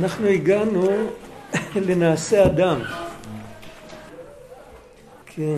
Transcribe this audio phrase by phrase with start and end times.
[0.00, 0.88] אנחנו הגענו
[1.74, 2.80] לנעשה אדם.
[5.26, 5.56] כן.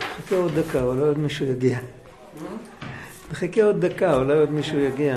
[0.00, 1.78] נחכה עוד דקה, אולי עוד מישהו יגיע.
[3.32, 5.16] נחכה עוד דקה, אולי עוד מישהו יגיע.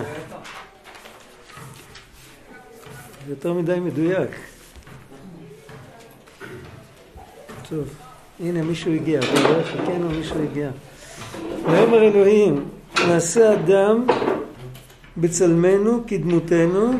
[3.25, 4.29] זה יותר מדי מדויק.
[7.69, 7.87] טוב,
[8.39, 10.69] הנה מישהו הגיע, בואו חיכינו, מישהו הגיע.
[11.65, 12.65] ויאמר אלוהים,
[13.07, 14.05] נעשה אדם
[15.17, 16.93] בצלמנו כדמותנו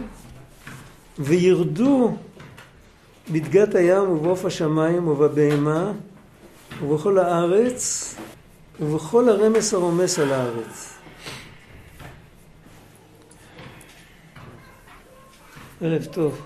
[1.20, 2.16] וירדו
[3.32, 5.92] בדגת הים ובעוף השמיים ובבהמה
[6.84, 8.16] ובכל הארץ
[8.80, 10.94] ובכל הרמס הרומס על הארץ.
[15.82, 16.42] ערב טוב.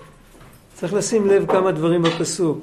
[0.74, 2.58] צריך לשים לב כמה דברים בפסוק.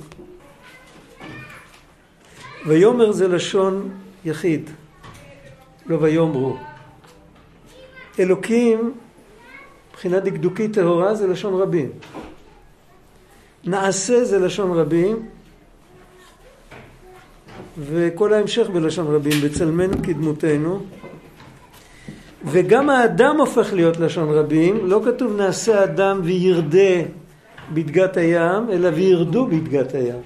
[2.67, 3.89] ויאמר זה לשון
[4.25, 4.69] יחיד,
[5.85, 6.57] לא ויאמרו.
[8.19, 8.93] אלוקים,
[9.91, 11.89] מבחינה דקדוקית טהורה, זה לשון רבים.
[13.63, 15.25] נעשה זה לשון רבים,
[17.79, 20.79] וכל ההמשך בלשון רבים, בצלמנו כדמותנו.
[22.45, 27.01] וגם האדם הופך להיות לשון רבים, לא כתוב נעשה אדם וירדה
[27.73, 30.21] בדגת הים, אלא וירדו בדגת הים.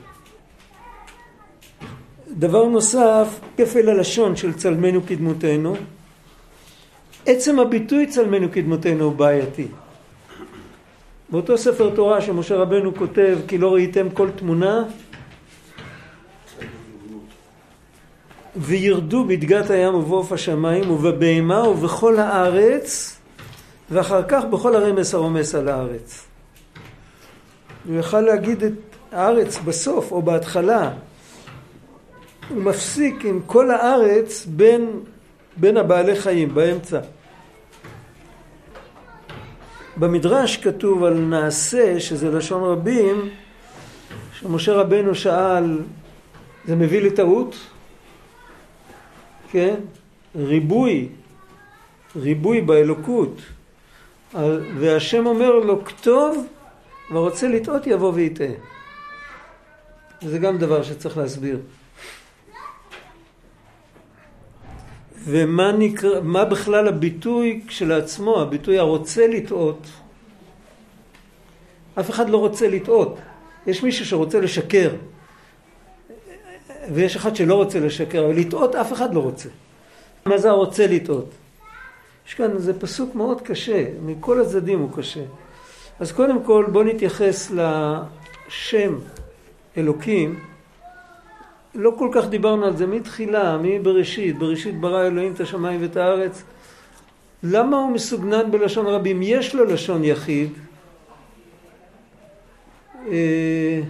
[2.32, 5.76] דבר נוסף, כפל הלשון של צלמנו כדמותנו.
[7.26, 9.68] עצם הביטוי צלמנו כדמותנו הוא בעייתי.
[11.30, 14.84] באותו ספר תורה שמשה רבנו כותב כי לא ראיתם כל תמונה
[18.56, 23.18] וירדו בדגת הים ובעוף השמיים ובבהמה ובכל הארץ
[23.92, 26.26] ואחר כך בכל הרמס הרומס על הארץ.
[27.88, 28.74] הוא יכל להגיד את
[29.12, 30.92] הארץ בסוף או בהתחלה.
[32.50, 34.90] הוא מפסיק עם כל הארץ בין,
[35.60, 37.00] בין הבעלי חיים, באמצע.
[39.98, 43.30] במדרש כתוב על נעשה, שזה לשון רבים,
[44.34, 45.80] שמשה רבנו שאל,
[46.66, 47.56] זה מביא לטעות?
[49.52, 49.76] כן?
[50.36, 51.10] ריבוי,
[52.16, 53.42] ריבוי באלוקות.
[54.78, 56.48] והשם אומר לו, כתוב,
[57.12, 58.48] ורוצה לטעות יבוא ויטעה.
[60.22, 61.60] זה גם דבר שצריך להסביר.
[65.32, 69.88] ומה נקרא, מה בכלל הביטוי כשלעצמו, הביטוי הרוצה לטעות.
[72.00, 73.18] אף אחד לא רוצה לטעות.
[73.68, 74.90] יש מישהו שרוצה לשקר,
[76.94, 79.50] ויש אחד שלא רוצה לשקר, אבל לטעות אף אחד לא רוצה.
[80.26, 81.30] מה זה הרוצה לטעות?
[82.28, 85.24] יש כאן, זה פסוק מאוד קשה, מכל הצדדים הוא קשה.
[86.00, 88.96] אז קודם כל בואו נתייחס לשם
[89.78, 90.40] אלוקים.
[91.76, 96.44] לא כל כך דיברנו על זה מתחילה, מבראשית, בראשית ברא אלוהים את השמיים ואת הארץ.
[97.44, 99.20] למה הוא מסוגנן בלשון רבים?
[99.22, 100.50] יש לו לשון יחיד.
[103.08, 103.82] אה,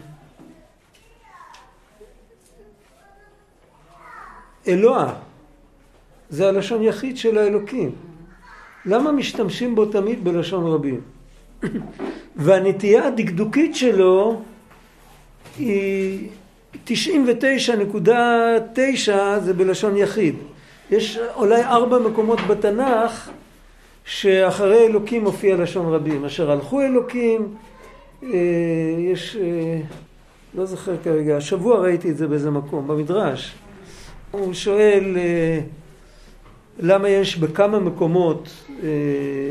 [4.68, 5.14] אלוה,
[6.30, 7.92] זה הלשון יחיד של האלוקים.
[8.86, 11.02] למה משתמשים בו תמיד בלשון רבים?
[12.36, 14.42] והנטייה הדקדוקית שלו
[15.58, 16.30] היא
[16.74, 16.78] 99.9
[19.40, 20.36] זה בלשון יחיד.
[20.92, 23.30] יש אולי ארבע מקומות בתנ"ך
[24.06, 26.26] שאחרי אלוקים מופיע לשון רבים.
[26.26, 27.56] אשר הלכו אלוקים,
[28.24, 28.30] אה,
[29.00, 29.80] יש, אה,
[30.56, 33.56] לא זוכר כרגע, השבוע ראיתי את זה באיזה מקום, במדרש.
[34.32, 35.60] הוא שואל אה,
[36.80, 38.50] למה יש בכמה מקומות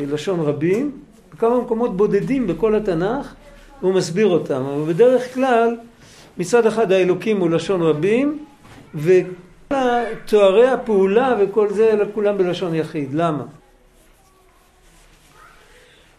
[0.07, 0.93] לשון רבים,
[1.35, 3.35] בכמה מקומות בודדים בכל התנ"ך,
[3.81, 4.63] והוא מסביר אותם.
[4.63, 5.77] אבל בדרך כלל
[6.39, 8.45] מצד אחד האלוקים הוא לשון רבים,
[8.95, 13.15] ותוארי הפעולה וכל זה, כולם בלשון יחיד.
[13.15, 13.45] למה?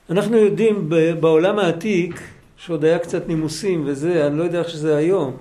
[0.09, 2.21] אנחנו יודעים בעולם העתיק,
[2.57, 5.37] שעוד היה קצת נימוסים וזה, אני לא יודע איך שזה היום,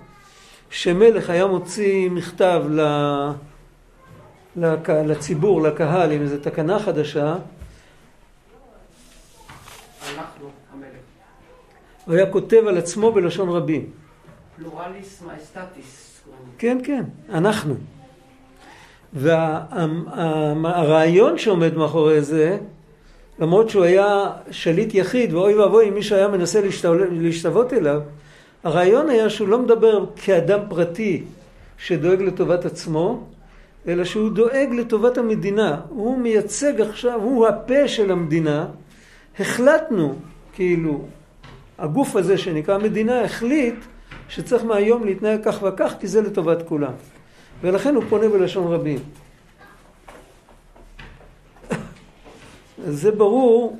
[0.71, 2.81] שמלך היה מוציא מכתב ל...
[4.57, 4.91] לק...
[4.91, 7.37] לציבור, לקהל, עם איזו תקנה חדשה.
[10.03, 10.89] אנחנו, המלך.
[12.07, 13.91] הוא היה כותב על עצמו בלשון רבים.
[14.59, 16.21] פלורליס מאסטטיס.
[16.59, 17.03] כן, כן,
[17.33, 17.75] אנחנו.
[19.13, 20.53] והרעיון
[21.33, 22.59] וה, שעומד מאחורי זה,
[23.39, 26.61] למרות שהוא היה שליט יחיד, ואוי ואבוי אם מישהו היה מנסה
[27.11, 28.01] להשתוות אליו,
[28.65, 31.25] הרעיון היה שהוא לא מדבר כאדם פרטי
[31.79, 33.27] שדואג לטובת עצמו,
[33.89, 35.81] אלא שהוא דואג לטובת המדינה.
[35.89, 38.67] הוא מייצג עכשיו, הוא הפה של המדינה.
[39.41, 40.15] החלטנו,
[40.53, 41.05] כאילו,
[41.79, 43.75] הגוף הזה שנקרא מדינה החליט
[44.29, 46.93] שצריך מהיום להתנהג כך וכך, כי זה לטובת כולם.
[47.61, 48.99] ולכן הוא פונה בלשון רבים.
[52.87, 53.79] זה ברור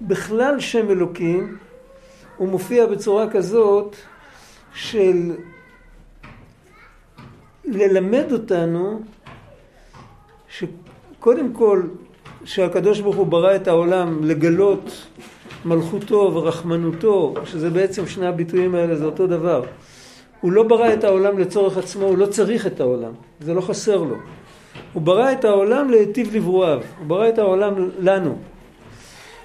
[0.00, 1.56] בכלל שם אלוקים
[2.36, 3.96] הוא מופיע בצורה כזאת
[4.74, 5.36] של
[7.64, 9.02] ללמד אותנו
[10.48, 11.82] שקודם כל
[12.44, 15.06] שהקדוש ברוך הוא ברא את העולם לגלות
[15.64, 19.64] מלכותו ורחמנותו, שזה בעצם שני הביטויים האלה זה אותו דבר.
[20.40, 23.96] הוא לא ברא את העולם לצורך עצמו, הוא לא צריך את העולם, זה לא חסר
[23.96, 24.16] לו.
[24.92, 28.38] הוא ברא את העולם להיטיב לברואיו, הוא ברא את העולם לנו.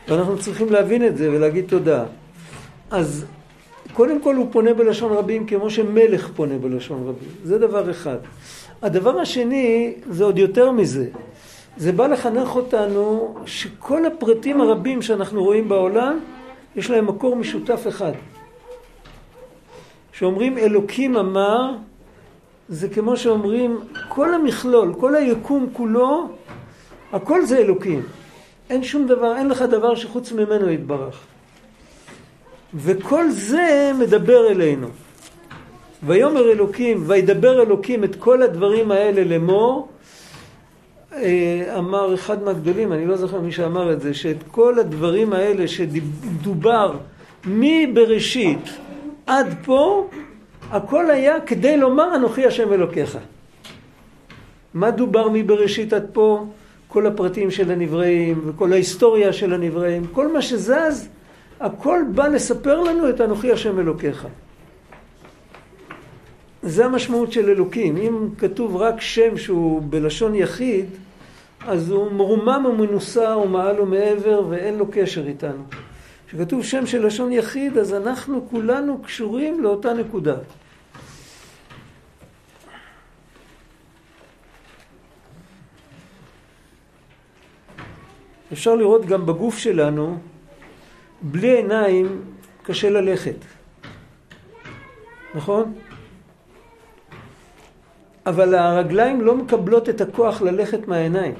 [0.07, 2.05] ואנחנו צריכים להבין את זה ולהגיד תודה.
[2.91, 3.25] אז
[3.93, 7.29] קודם כל הוא פונה בלשון רבים כמו שמלך פונה בלשון רבים.
[7.43, 8.17] זה דבר אחד.
[8.81, 11.05] הדבר השני זה עוד יותר מזה.
[11.77, 16.19] זה בא לחנך אותנו שכל הפרטים הרבים שאנחנו רואים בעולם
[16.75, 18.11] יש להם מקור משותף אחד.
[20.11, 21.71] כשאומרים אלוקים אמר
[22.69, 26.29] זה כמו שאומרים כל המכלול, כל היקום כולו
[27.11, 28.01] הכל זה אלוקים.
[28.69, 31.19] אין שום דבר, אין לך דבר שחוץ ממנו יתברך.
[32.75, 34.87] וכל זה מדבר אלינו.
[36.03, 39.87] ויאמר אלוקים, וידבר אלוקים את כל הדברים האלה לאמור,
[41.77, 46.97] אמר אחד מהגדולים, אני לא זוכר מי שאמר את זה, שאת כל הדברים האלה שדובר
[47.45, 48.69] מבראשית
[49.27, 50.09] עד פה,
[50.71, 53.17] הכל היה כדי לומר אנוכי השם אלוקיך.
[54.73, 56.45] מה דובר מבראשית עד פה?
[56.87, 61.09] כל הפרטים של הנבראים וכל ההיסטוריה של הנבראים, כל מה שזז,
[61.59, 64.27] הכל בא לספר לנו את אנוכי השם אלוקיך.
[66.63, 67.97] זה המשמעות של אלוקים.
[67.97, 70.85] אם כתוב רק שם שהוא בלשון יחיד,
[71.67, 75.63] אז הוא מרומם ומנוסה ומעל ומעבר ואין לו קשר איתנו.
[76.27, 80.35] כשכתוב שם של לשון יחיד, אז אנחנו כולנו קשורים לאותה נקודה.
[88.53, 90.17] אפשר לראות גם בגוף שלנו,
[91.21, 92.21] בלי עיניים
[92.63, 93.35] קשה ללכת.
[95.35, 95.73] נכון?
[98.25, 101.33] אבל הרגליים לא מקבלות את הכוח ללכת מהעיניים.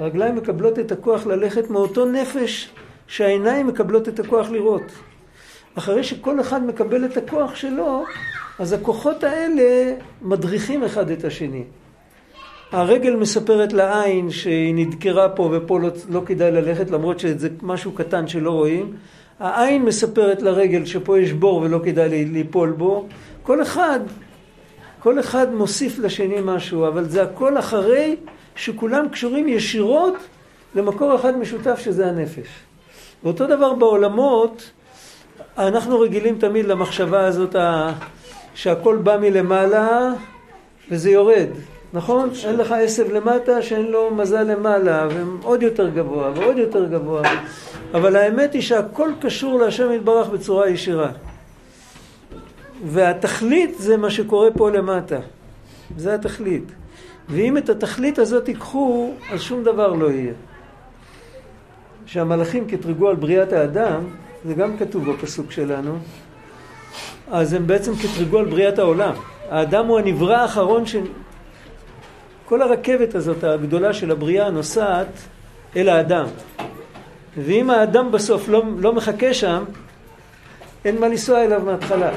[0.00, 2.70] הרגליים מקבלות את הכוח ללכת מאותו נפש
[3.06, 4.92] שהעיניים מקבלות את הכוח לראות.
[5.74, 8.04] אחרי שכל אחד מקבל את הכוח שלו,
[8.58, 11.64] אז הכוחות האלה מדריכים אחד את השני.
[12.72, 18.28] הרגל מספרת לעין שהיא נדקרה פה ופה לא, לא כדאי ללכת למרות שזה משהו קטן
[18.28, 18.92] שלא רואים.
[19.40, 23.06] העין מספרת לרגל שפה יש בור ולא כדאי ליפול בו.
[23.42, 24.00] כל אחד,
[24.98, 28.16] כל אחד מוסיף לשני משהו, אבל זה הכל אחרי
[28.56, 30.14] שכולם קשורים ישירות
[30.74, 32.48] למקור אחד משותף שזה הנפש.
[33.24, 34.70] ואותו דבר בעולמות,
[35.58, 37.56] אנחנו רגילים תמיד למחשבה הזאת
[38.54, 40.12] שהכל בא מלמעלה
[40.90, 41.48] וזה יורד.
[41.92, 42.30] נכון?
[42.44, 47.22] אין לך עשב למטה שאין לו מזל למעלה, ועוד יותר גבוה ועוד יותר גבוה.
[47.94, 51.10] אבל האמת היא שהכל קשור להשם יתברך בצורה ישירה.
[52.84, 55.18] והתכלית זה מה שקורה פה למטה.
[55.96, 56.64] זה התכלית.
[57.30, 60.32] ואם את התכלית הזאת ייקחו, אז שום דבר לא יהיה.
[62.06, 64.04] שהמלאכים קטרגו על בריאת האדם,
[64.44, 65.98] זה גם כתוב בפסוק שלנו,
[67.30, 69.14] אז הם בעצם קטרגו על בריאת העולם.
[69.50, 70.96] האדם הוא הנברא האחרון ש...
[72.44, 75.06] כל הרכבת הזאת הגדולה של הבריאה נוסעת
[75.76, 76.26] אל האדם.
[77.36, 79.64] ואם האדם בסוף לא, לא מחכה שם,
[80.84, 82.10] אין מה לנסוע אליו מההתחלה.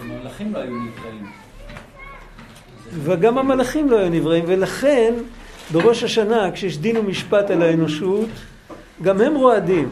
[0.00, 1.33] המלאכים לא היו נבראים.
[3.02, 5.14] וגם המלאכים לא היו נבראים, ולכן
[5.72, 8.28] בראש השנה, כשיש דין ומשפט על האנושות,
[9.02, 9.88] גם הם רועדים.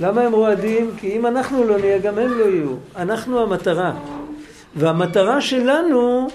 [0.00, 0.90] למה הם רועדים?
[0.96, 2.74] כי אם אנחנו לא נהיה, גם הם לא יהיו.
[2.96, 3.92] אנחנו המטרה.
[4.76, 6.28] והמטרה שלנו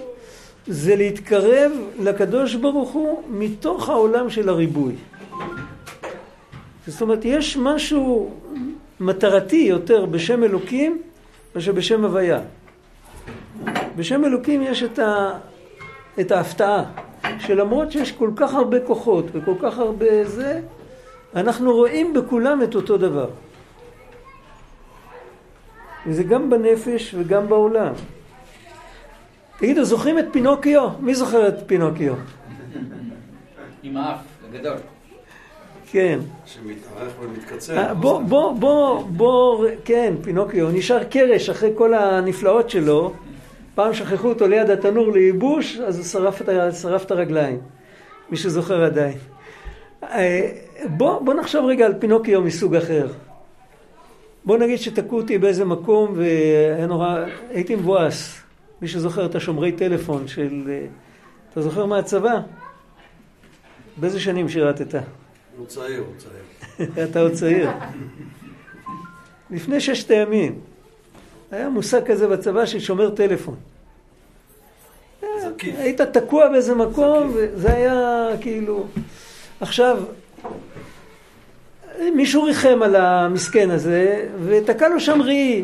[0.67, 4.93] זה להתקרב לקדוש ברוך הוא מתוך העולם של הריבוי.
[6.87, 8.31] זאת אומרת, יש משהו
[8.99, 11.01] מטרתי יותר בשם אלוקים
[11.55, 12.39] מאשר בשם הוויה.
[13.95, 15.31] בשם אלוקים יש את, ה,
[16.19, 16.83] את ההפתעה,
[17.39, 20.61] שלמרות שיש כל כך הרבה כוחות וכל כך הרבה זה,
[21.35, 23.29] אנחנו רואים בכולם את אותו דבר.
[26.07, 27.93] וזה גם בנפש וגם בעולם.
[29.57, 30.89] תגידו, זוכרים את פינוקיו?
[30.99, 32.13] מי זוכר את פינוקיו?
[33.83, 34.77] עם האף, הגדול.
[35.91, 36.19] כן.
[36.45, 37.77] שמתארך ומתקצר.
[37.77, 43.13] אה, בוא, בוא, בוא, בוא, כן, פינוקיו, נשאר קרש אחרי כל הנפלאות שלו.
[43.75, 46.49] פעם שכחו אותו ליד התנור לייבוש, אז הוא שרף את,
[46.81, 47.59] שרף את הרגליים.
[48.29, 49.17] מי שזוכר עדיין.
[50.03, 50.51] אה,
[50.97, 53.07] בוא, בוא נחשוב רגע על פינוקיו מסוג אחר.
[54.45, 58.41] בוא נגיד שתקעו אותי באיזה מקום והיה נורא, הייתי מבואס.
[58.81, 60.63] מי שזוכר את השומרי טלפון של...
[60.69, 60.85] אה,
[61.51, 62.39] אתה זוכר מהצבא?
[63.97, 64.95] באיזה שנים שירתת?
[65.57, 67.03] הוא צעיר, הוא צעיר.
[67.09, 67.69] אתה עוד צעיר.
[69.51, 70.59] לפני ששת הימים.
[71.51, 73.55] היה מושג כזה בצבא של שומר טלפון.
[75.37, 75.75] זקיף.
[75.79, 78.85] היית תקוע באיזה מקום, וזה היה כאילו...
[79.59, 79.97] עכשיו,
[82.15, 85.63] מישהו ריחם על המסכן הזה, ותקע לו שם ראי.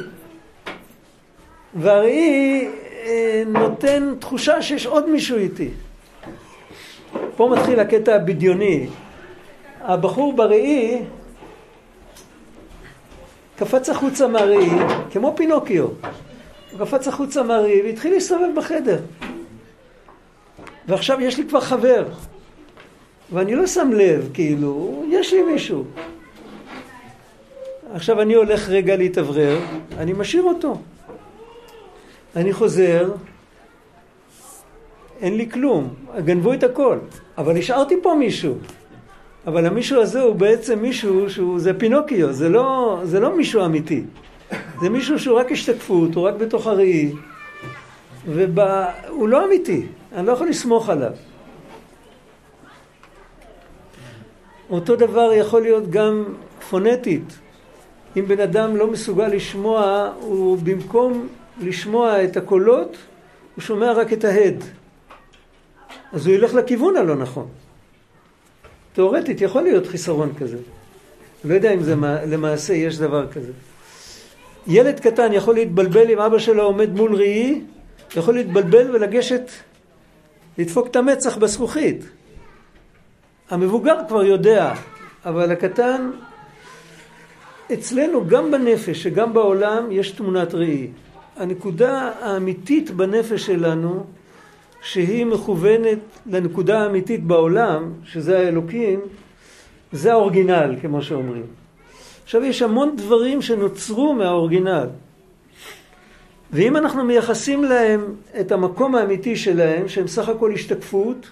[1.75, 2.67] והראי
[3.05, 5.69] אה, נותן תחושה שיש עוד מישהו איתי.
[7.35, 8.88] פה מתחיל הקטע הבדיוני.
[9.81, 11.01] הבחור בראי
[13.61, 14.69] קפץ החוצה מהראי,
[15.11, 15.87] כמו פינוקיו.
[16.71, 18.99] הוא קפץ החוצה מהראי והתחיל להסתובב בחדר.
[20.87, 22.05] ועכשיו יש לי כבר חבר.
[23.31, 25.83] ואני לא שם לב, כאילו, יש לי מישהו.
[27.93, 29.59] עכשיו אני הולך רגע להתאוורר,
[29.97, 30.77] אני משאיר אותו.
[32.35, 33.11] אני חוזר,
[35.21, 35.93] אין לי כלום,
[36.25, 36.97] גנבו את הכל,
[37.37, 38.55] אבל השארתי פה מישהו.
[39.48, 44.03] אבל המישהו הזה הוא בעצם מישהו שהוא, זה פינוקיו, זה לא, זה לא מישהו אמיתי.
[44.81, 47.12] זה מישהו שהוא רק השתקפות, הוא רק בתוך הראי,
[48.25, 51.12] והוא לא אמיתי, אני לא יכול לסמוך עליו.
[54.69, 56.24] אותו דבר יכול להיות גם
[56.69, 57.39] פונטית.
[58.17, 61.27] אם בן אדם לא מסוגל לשמוע, הוא במקום
[61.62, 62.98] לשמוע את הקולות,
[63.55, 64.63] הוא שומע רק את ההד.
[66.13, 67.48] אז הוא ילך לכיוון הלא נכון.
[68.93, 70.57] תאורטית יכול להיות חיסרון כזה.
[71.43, 71.95] לא יודע אם זה
[72.27, 73.51] למעשה יש דבר כזה.
[74.67, 77.62] ילד קטן יכול להתבלבל אם אבא שלו עומד מול ראי,
[78.15, 79.50] יכול להתבלבל ולגשת,
[80.57, 82.05] לדפוק את המצח בזכוכית.
[83.50, 84.74] המבוגר כבר יודע,
[85.25, 86.12] אבל הקטן,
[87.74, 90.88] אצלנו גם בנפש וגם בעולם יש תמונת ראי.
[91.38, 94.05] הנקודה האמיתית בנפש שלנו,
[94.81, 99.00] שהיא מכוונת לנקודה האמיתית בעולם, שזה האלוקים,
[99.91, 101.45] זה האורגינל, כמו שאומרים.
[102.23, 104.88] עכשיו, יש המון דברים שנוצרו מהאורגינל.
[106.53, 111.29] ואם אנחנו מייחסים להם את המקום האמיתי שלהם, שהם סך הכל השתקפות,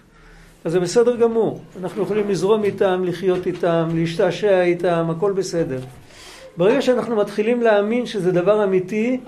[0.64, 1.62] אז זה בסדר גמור.
[1.80, 5.80] אנחנו יכולים לזרום איתם, לחיות איתם, להשתעשע איתם, הכל בסדר.
[6.58, 9.20] ברגע שאנחנו מתחילים להאמין שזה דבר אמיתי,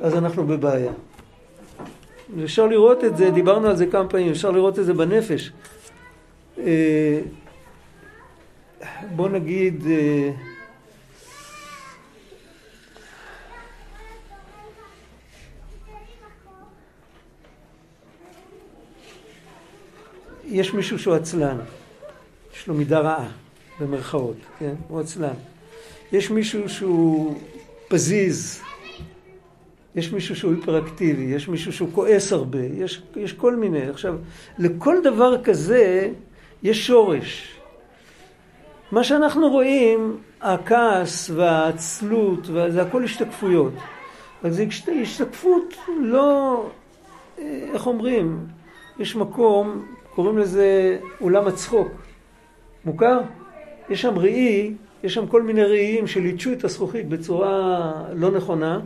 [0.00, 0.92] אז אנחנו בבעיה.
[2.44, 5.52] אפשר לראות את זה, דיברנו על זה כמה פעמים, אפשר לראות את זה בנפש.
[6.58, 7.20] אה,
[9.16, 10.30] בוא נגיד, אה,
[20.44, 21.56] יש מישהו שהוא עצלן,
[22.54, 23.28] יש לו מידה רעה,
[23.80, 24.74] במרכאות, כן?
[24.88, 25.34] הוא עצלן.
[26.12, 27.40] יש מישהו שהוא
[27.88, 28.60] פזיז,
[29.96, 33.88] יש מישהו שהוא היפראקטיבי, יש מישהו שהוא כועס הרבה, יש, יש כל מיני.
[33.88, 34.14] עכשיו,
[34.58, 36.08] לכל דבר כזה
[36.62, 37.56] יש שורש.
[38.92, 43.72] מה שאנחנו רואים, הכעס והעצלות, זה הכל השתקפויות.
[44.42, 44.66] אז זה
[45.02, 46.66] השתקפות לא,
[47.38, 48.46] איך אומרים,
[48.98, 51.88] יש מקום, קוראים לזה אולם הצחוק.
[52.84, 53.20] מוכר?
[53.90, 58.80] יש שם ראי, יש שם כל מיני ראיים שליטשו את הזכוכית בצורה לא נכונה.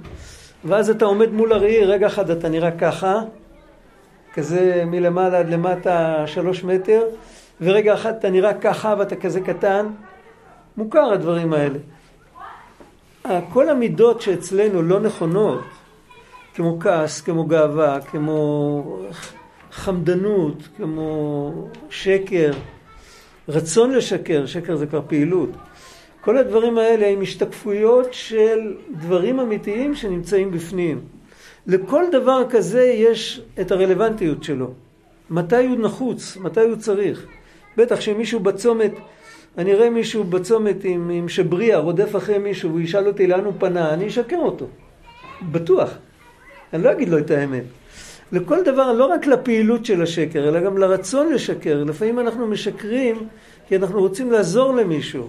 [0.65, 3.21] ואז אתה עומד מול הראי, רגע אחד אתה נראה ככה,
[4.35, 7.03] כזה מלמעלה עד למטה שלוש מטר,
[7.61, 9.87] ורגע אחד אתה נראה ככה ואתה כזה קטן.
[10.77, 11.79] מוכר הדברים האלה.
[13.53, 15.61] כל המידות שאצלנו לא נכונות,
[16.55, 18.83] כמו כעס, כמו גאווה, כמו
[19.73, 21.53] חמדנות, כמו
[21.91, 22.51] שקר,
[23.49, 25.51] רצון לשקר, שקר זה כבר פעילות.
[26.21, 31.01] כל הדברים האלה הם השתקפויות של דברים אמיתיים שנמצאים בפנים.
[31.67, 34.71] לכל דבר כזה יש את הרלוונטיות שלו.
[35.31, 37.27] מתי הוא נחוץ, מתי הוא צריך.
[37.77, 38.93] בטח שמישהו בצומת,
[39.59, 43.53] אני אראה מישהו בצומת עם, עם שבריע רודף אחרי מישהו והוא ישאל אותי לאן הוא
[43.59, 44.67] פנה, אני אשקר אותו.
[45.51, 45.91] בטוח.
[46.73, 47.65] אני לא אגיד לו את האמת.
[48.33, 51.85] לכל דבר, לא רק לפעילות של השקר, אלא גם לרצון לשקר.
[51.85, 53.29] לפעמים אנחנו משקרים
[53.69, 55.29] כי אנחנו רוצים לעזור למישהו.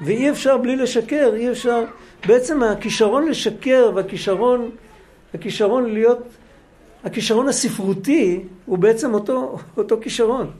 [0.00, 1.84] ואי אפשר בלי לשקר, אי אפשר...
[2.26, 4.70] בעצם הכישרון לשקר והכישרון
[5.34, 6.18] הכישרון להיות...
[7.04, 10.50] הכישרון הספרותי הוא בעצם אותו, אותו כישרון.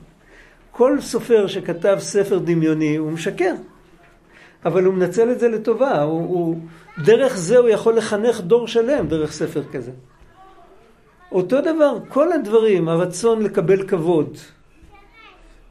[0.71, 3.53] כל סופר שכתב ספר דמיוני הוא משקר,
[4.65, 6.01] אבל הוא מנצל את זה לטובה.
[6.01, 6.59] הוא, הוא,
[7.05, 9.91] דרך זה הוא יכול לחנך דור שלם, דרך ספר כזה.
[11.31, 14.37] אותו דבר, כל הדברים, הרצון לקבל כבוד,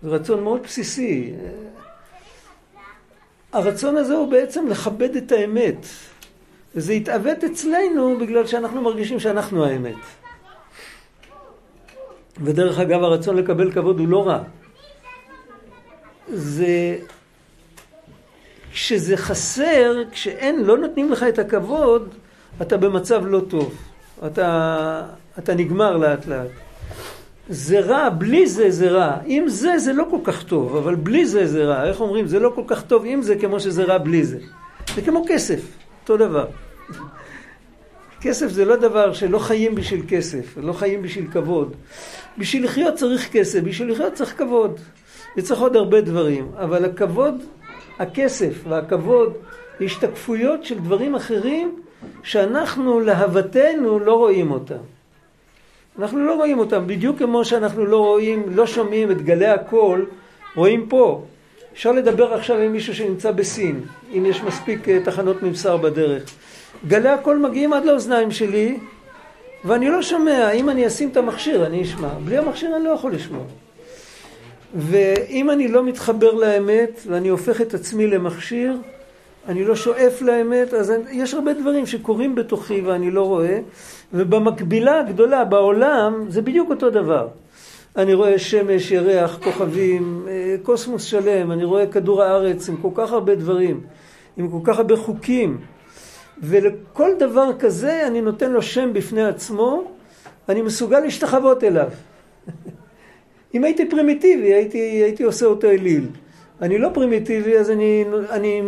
[0.02, 1.32] זה רצון מאוד בסיסי.
[3.52, 5.86] הרצון הזה הוא בעצם לכבד את האמת.
[6.74, 9.94] וזה יתעוות אצלנו בגלל שאנחנו מרגישים שאנחנו האמת.
[12.40, 14.42] ודרך אגב, הרצון לקבל כבוד הוא לא רע.
[16.28, 16.98] זה
[18.72, 22.14] כשזה חסר, כשאין, לא נותנים לך את הכבוד,
[22.62, 23.74] אתה במצב לא טוב.
[24.26, 25.06] אתה,
[25.38, 26.69] אתה נגמר לאט לאט.
[27.50, 29.16] זה רע, בלי זה זה רע.
[29.26, 31.88] עם זה זה לא כל כך טוב, אבל בלי זה זה רע.
[31.88, 32.26] איך אומרים?
[32.26, 34.38] זה לא כל כך טוב עם זה כמו שזה רע בלי זה.
[34.94, 35.60] זה כמו כסף,
[36.02, 36.46] אותו דבר.
[38.20, 41.74] כסף זה לא דבר שלא חיים בשביל כסף, לא חיים בשביל כבוד.
[42.38, 44.80] בשביל לחיות צריך כסף, בשביל לחיות צריך כבוד.
[45.36, 47.34] וצריך עוד הרבה דברים, אבל הכבוד,
[47.98, 49.32] הכסף והכבוד,
[49.80, 51.80] השתקפויות של דברים אחרים
[52.22, 54.99] שאנחנו להוותנו לא רואים אותם.
[55.98, 60.06] אנחנו לא רואים אותם, בדיוק כמו שאנחנו לא רואים, לא שומעים את גלי הקול,
[60.56, 61.24] רואים פה.
[61.72, 63.80] אפשר לדבר עכשיו עם מישהו שנמצא בסין,
[64.12, 66.22] אם יש מספיק אה, תחנות ממסר בדרך.
[66.88, 68.78] גלי הקול מגיעים עד לאוזניים שלי,
[69.64, 70.50] ואני לא שומע.
[70.50, 72.08] אם אני אשים את המכשיר, אני אשמע.
[72.24, 73.44] בלי המכשיר אני לא יכול לשמוע.
[74.74, 78.76] ואם אני לא מתחבר לאמת, ואני הופך את עצמי למכשיר,
[79.48, 83.60] אני לא שואף לאמת, אז יש הרבה דברים שקורים בתוכי ואני לא רואה,
[84.12, 87.28] ובמקבילה הגדולה בעולם זה בדיוק אותו דבר.
[87.96, 93.12] אני רואה שמש, ירח, כוכבים, אה, קוסמוס שלם, אני רואה כדור הארץ עם כל כך
[93.12, 93.80] הרבה דברים,
[94.36, 95.58] עם כל כך הרבה חוקים,
[96.42, 99.84] ולכל דבר כזה אני נותן לו שם בפני עצמו,
[100.48, 101.88] אני מסוגל להשתחוות אליו.
[103.54, 106.06] אם הייתי פרימיטיבי, הייתי, הייתי עושה אותו אליל.
[106.62, 108.62] אני לא פרימיטיבי, אז אני, אני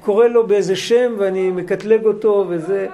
[0.00, 2.86] קורא לו באיזה שם ואני מקטלג אותו וזה...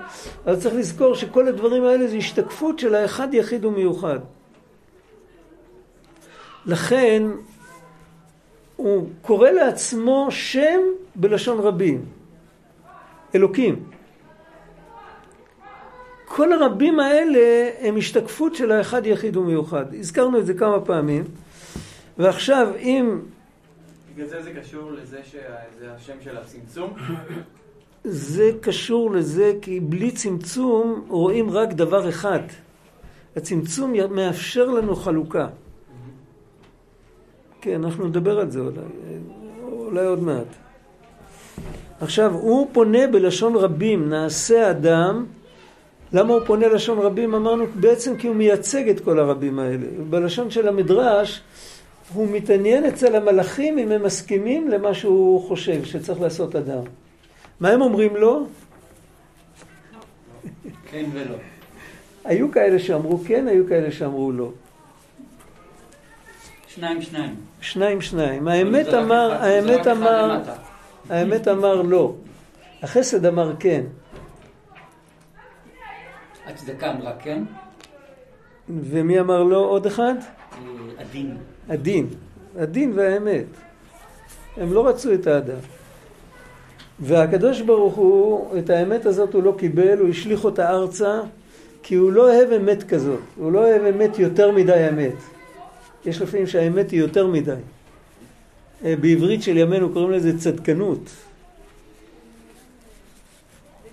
[0.47, 4.19] אז צריך לזכור שכל הדברים האלה זה השתקפות של האחד יחיד ומיוחד.
[6.67, 7.23] לכן
[8.77, 10.81] הוא קורא לעצמו שם
[11.15, 12.05] בלשון רבים,
[13.35, 13.85] אלוקים.
[16.25, 19.95] כל הרבים האלה הם השתקפות של האחד יחיד ומיוחד.
[19.95, 21.25] הזכרנו את זה כמה פעמים,
[22.19, 23.19] ועכשיו אם...
[24.15, 26.95] בגלל זה זה קשור לזה שזה השם של הצמצום?
[28.05, 32.41] זה קשור לזה כי בלי צמצום רואים רק דבר אחד.
[33.37, 35.49] הצמצום מאפשר לנו חלוקה.
[37.61, 38.81] כן, אנחנו נדבר על זה אולי,
[39.63, 40.47] אולי עוד מעט.
[42.01, 45.27] עכשיו, הוא פונה בלשון רבים, נעשה אדם,
[46.13, 47.35] למה הוא פונה לשון רבים?
[47.35, 49.87] אמרנו בעצם כי הוא מייצג את כל הרבים האלה.
[50.11, 51.43] בלשון של המדרש
[52.15, 56.85] הוא מתעניין אצל המלאכים אם הם מסכימים למה שהוא חושב שצריך לעשות אדם.
[57.61, 58.47] מה הם אומרים לו?
[60.91, 61.37] כן ולא.
[62.25, 64.51] היו כאלה שאמרו כן, היו כאלה שאמרו לא.
[66.69, 67.35] שניים שניים.
[67.61, 68.49] שניים שניים.
[68.49, 70.43] האמת אמר, האמת אמר,
[71.11, 72.15] האמת אמר לא.
[72.83, 73.83] החסד אמר כן.
[76.47, 77.43] הצדקה אמרה כן?
[78.69, 80.15] ומי אמר לא עוד אחד?
[80.99, 81.37] הדין.
[81.69, 82.07] הדין.
[82.59, 83.45] הדין והאמת.
[84.57, 85.59] הם לא רצו את האדם.
[87.01, 91.21] והקדוש ברוך הוא, את האמת הזאת הוא לא קיבל, הוא השליך אותה ארצה,
[91.83, 93.21] כי הוא לא אוהב אמת כזאת.
[93.37, 95.15] הוא לא אוהב אמת יותר מדי אמת.
[96.07, 97.55] יש לפעמים שהאמת היא יותר מדי.
[98.85, 101.11] אה, בעברית של ימינו קוראים לזה צדקנות.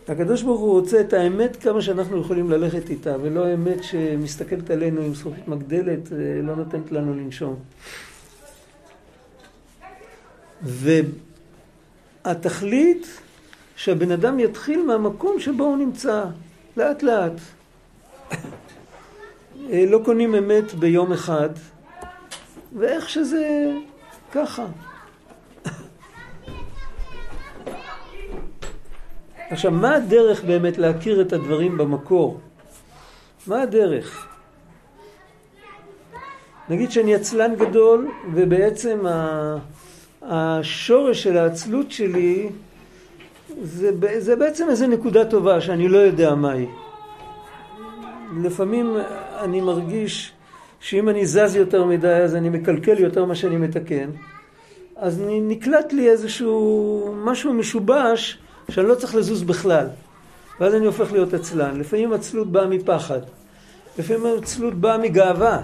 [0.09, 5.01] הקדוש ברוך הוא רוצה את האמת כמה שאנחנו יכולים ללכת איתה, ולא אמת שמסתכלת עלינו
[5.01, 7.55] עם זכוכית מגדלת, ולא נותנת לנו לנשום.
[12.25, 13.07] והתכלית
[13.75, 16.23] שהבן אדם יתחיל מהמקום שבו הוא נמצא,
[16.77, 17.39] לאט לאט.
[19.69, 21.49] לא קונים אמת ביום אחד,
[22.77, 23.73] ואיך שזה
[24.31, 24.65] ככה.
[29.49, 32.39] עכשיו, מה הדרך באמת להכיר את הדברים במקור?
[33.47, 34.27] מה הדרך?
[36.69, 38.99] נגיד שאני עצלן גדול, ובעצם
[40.21, 42.49] השורש של העצלות שלי
[43.61, 46.65] זה, זה בעצם איזה נקודה טובה שאני לא יודע מהי.
[48.43, 48.97] לפעמים
[49.39, 50.33] אני מרגיש
[50.79, 54.09] שאם אני זז יותר מדי אז אני מקלקל יותר ממה שאני מתקן.
[54.95, 58.37] אז נקלט לי איזשהו משהו משובש
[58.69, 59.87] שאני לא צריך לזוז בכלל.
[60.59, 61.79] ואז אני הופך להיות עצלן.
[61.79, 63.19] לפעמים עצלות באה מפחד.
[63.99, 65.61] לפעמים עצלות באה מגאווה.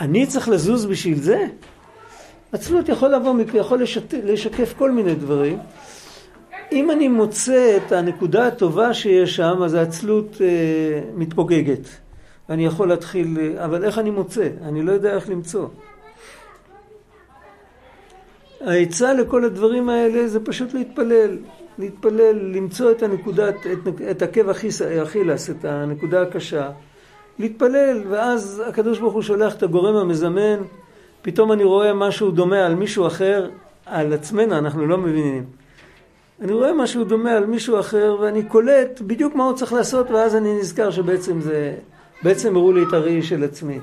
[0.00, 1.46] אני צריך לזוז בשביל זה?
[2.52, 5.58] עצלות יכול לבוא, יכול לשת, לשקף כל מיני דברים.
[6.72, 11.88] אם אני מוצא את הנקודה הטובה שיש שם, אז העצלות אה, מתפוגגת.
[12.50, 14.48] אני יכול להתחיל, אה, אבל איך אני מוצא?
[14.62, 15.68] אני לא יודע איך למצוא.
[18.60, 21.38] העצה לכל הדברים האלה זה פשוט להתפלל.
[21.78, 26.70] להתפלל, למצוא את הנקודת, את, את עקב אכילס, את הנקודה הקשה,
[27.38, 30.56] להתפלל, ואז הקדוש ברוך הוא שולח את הגורם המזמן,
[31.22, 33.50] פתאום אני רואה משהו דומה על מישהו אחר,
[33.86, 35.44] על עצמנו אנחנו לא מבינים.
[36.40, 40.36] אני רואה משהו דומה על מישהו אחר ואני קולט בדיוק מה הוא צריך לעשות ואז
[40.36, 41.74] אני נזכר שבעצם זה,
[42.22, 43.78] בעצם הראו לי את הראי של עצמי.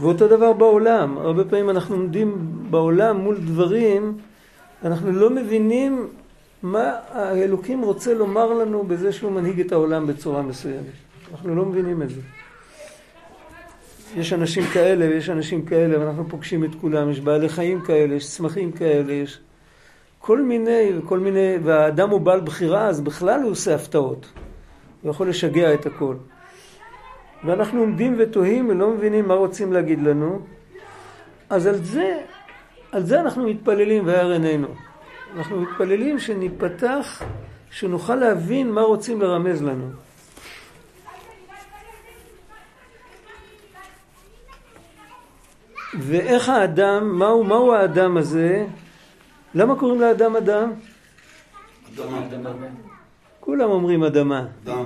[0.00, 2.36] ואותו דבר בעולם, הרבה פעמים אנחנו עומדים
[2.70, 4.16] בעולם מול דברים,
[4.84, 6.08] אנחנו לא מבינים
[6.62, 10.92] מה האלוקים רוצה לומר לנו בזה שהוא מנהיג את העולם בצורה מסוימת.
[11.32, 12.20] אנחנו לא מבינים את זה.
[14.16, 18.30] יש אנשים כאלה ויש אנשים כאלה, ואנחנו פוגשים את כולם, יש בעלי חיים כאלה, יש
[18.30, 19.40] צמחים כאלה, יש
[20.18, 24.26] כל מיני, כל מיני, והאדם הוא בעל בחירה, אז בכלל הוא עושה הפתעות.
[25.02, 26.14] הוא יכול לשגע את הכל.
[27.44, 30.40] ואנחנו עומדים ותוהים ולא מבינים מה רוצים להגיד לנו,
[31.50, 32.18] אז על זה,
[32.92, 34.68] על זה אנחנו מתפללים וירא עינינו.
[35.36, 37.22] אנחנו מתפללים שניפתח,
[37.70, 39.90] שנוכל להבין מה רוצים לרמז לנו.
[45.98, 48.66] ואיך האדם, מהו, מהו האדם הזה?
[49.54, 50.72] למה קוראים לאדם אדם?
[51.98, 52.50] אדמה.
[53.40, 54.46] כולם אומרים אדמה.
[54.64, 54.84] דם.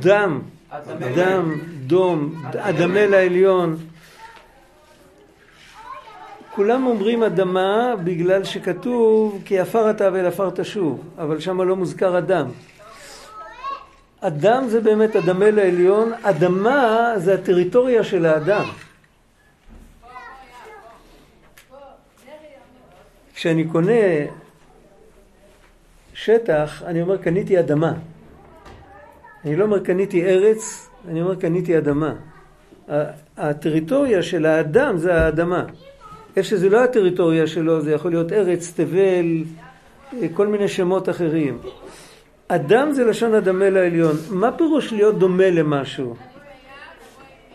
[0.00, 0.40] דם,
[1.14, 3.76] דם, דום, אדמה לעליון.
[6.60, 12.18] כולם אומרים אדמה בגלל שכתוב כי עפר אתה ואל עפר תשוב, אבל שם לא מוזכר
[12.18, 12.48] אדם.
[14.20, 18.64] אדם זה באמת אדמה לעליון, אדמה זה הטריטוריה של האדם.
[23.34, 23.92] כשאני קונה
[26.14, 27.92] שטח, אני אומר קניתי אדמה.
[29.44, 32.14] אני לא אומר קניתי ארץ, אני אומר קניתי אדמה.
[33.36, 35.64] הטריטוריה של האדם זה האדמה.
[36.36, 39.44] איפה שזה לא הטריטוריה שלו, זה יכול להיות ארץ, תבל,
[40.34, 41.58] כל מיני שמות אחרים.
[42.48, 44.16] אדם זה לשון הדמה לעליון.
[44.30, 46.14] מה פירוש להיות דומה למשהו?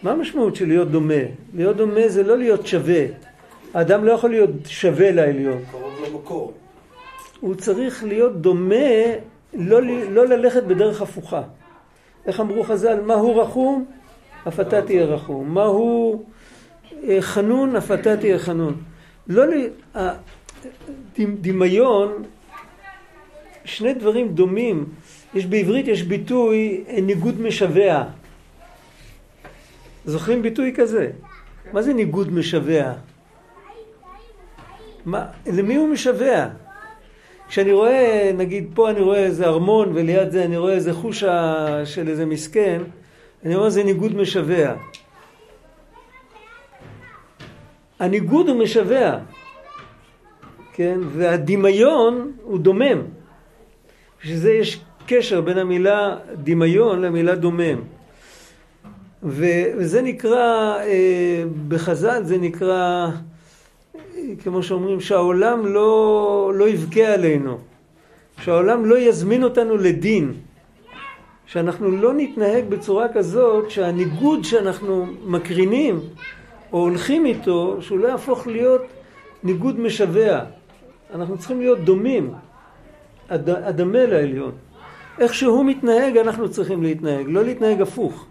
[0.04, 1.14] מה המשמעות של להיות דומה?
[1.56, 3.04] להיות דומה זה לא להיות שווה.
[3.74, 5.58] האדם לא יכול להיות שווה לעליון.
[7.40, 8.76] הוא צריך להיות דומה,
[9.54, 11.42] לא, ל- לא ללכת בדרך הפוכה.
[12.26, 13.02] איך אמרו חז"ל?
[13.02, 13.86] מה הוא רחום?
[14.48, 15.54] אף אתה תהיה רחום.
[15.54, 16.20] מה הוא אה,
[17.20, 17.76] חנון?
[17.76, 18.76] אף אתה תהיה חנון.
[19.28, 19.68] לא ל...
[21.42, 22.24] דמיון,
[23.66, 24.86] שני דברים דומים.
[25.34, 28.04] יש בעברית, יש ביטוי אה, ניגוד משווע.
[30.06, 31.12] זוכרים ביטוי כזה?
[31.74, 32.94] מה זה ניגוד משווע?
[35.06, 36.48] מה, למי הוא משווע?
[37.48, 42.08] כשאני רואה, נגיד פה אני רואה איזה ארמון וליד זה אני רואה איזה חושה של
[42.08, 42.82] איזה מסכן,
[43.46, 44.76] אני אומר זה ניגוד משווע.
[48.00, 49.18] הניגוד הוא משווע,
[50.74, 51.00] כן?
[51.12, 53.02] והדמיון הוא דומם.
[54.22, 57.82] בשביל זה יש קשר בין המילה דמיון למילה דומם.
[59.24, 63.08] וזה נקרא, אה, בחז"ל זה נקרא,
[64.44, 67.58] כמו שאומרים, שהעולם לא, לא יבכה עלינו,
[68.42, 70.34] שהעולם לא יזמין אותנו לדין,
[71.46, 76.00] שאנחנו לא נתנהג בצורה כזאת שהניגוד שאנחנו מקרינים
[76.76, 78.82] או הולכים איתו, שהוא לא יהפוך להיות
[79.44, 80.40] ניגוד משווע.
[81.14, 82.34] אנחנו צריכים להיות דומים,
[83.30, 84.52] הד- הדמה לעליון.
[85.20, 88.26] איך שהוא מתנהג אנחנו צריכים להתנהג, לא להתנהג הפוך.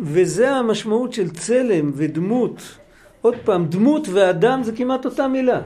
[0.00, 2.62] וזה המשמעות של צלם ודמות.
[3.20, 5.60] עוד פעם, דמות ואדם זה כמעט אותה מילה.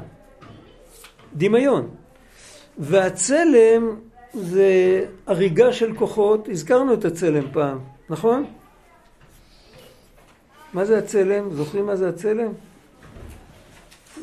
[1.36, 1.88] דמיון.
[2.78, 3.96] והצלם
[4.34, 4.70] זה
[5.26, 7.78] הריגה של כוחות, הזכרנו את הצלם פעם,
[8.10, 8.44] נכון?
[10.72, 11.52] מה זה הצלם?
[11.52, 12.52] זוכרים מה זה הצלם?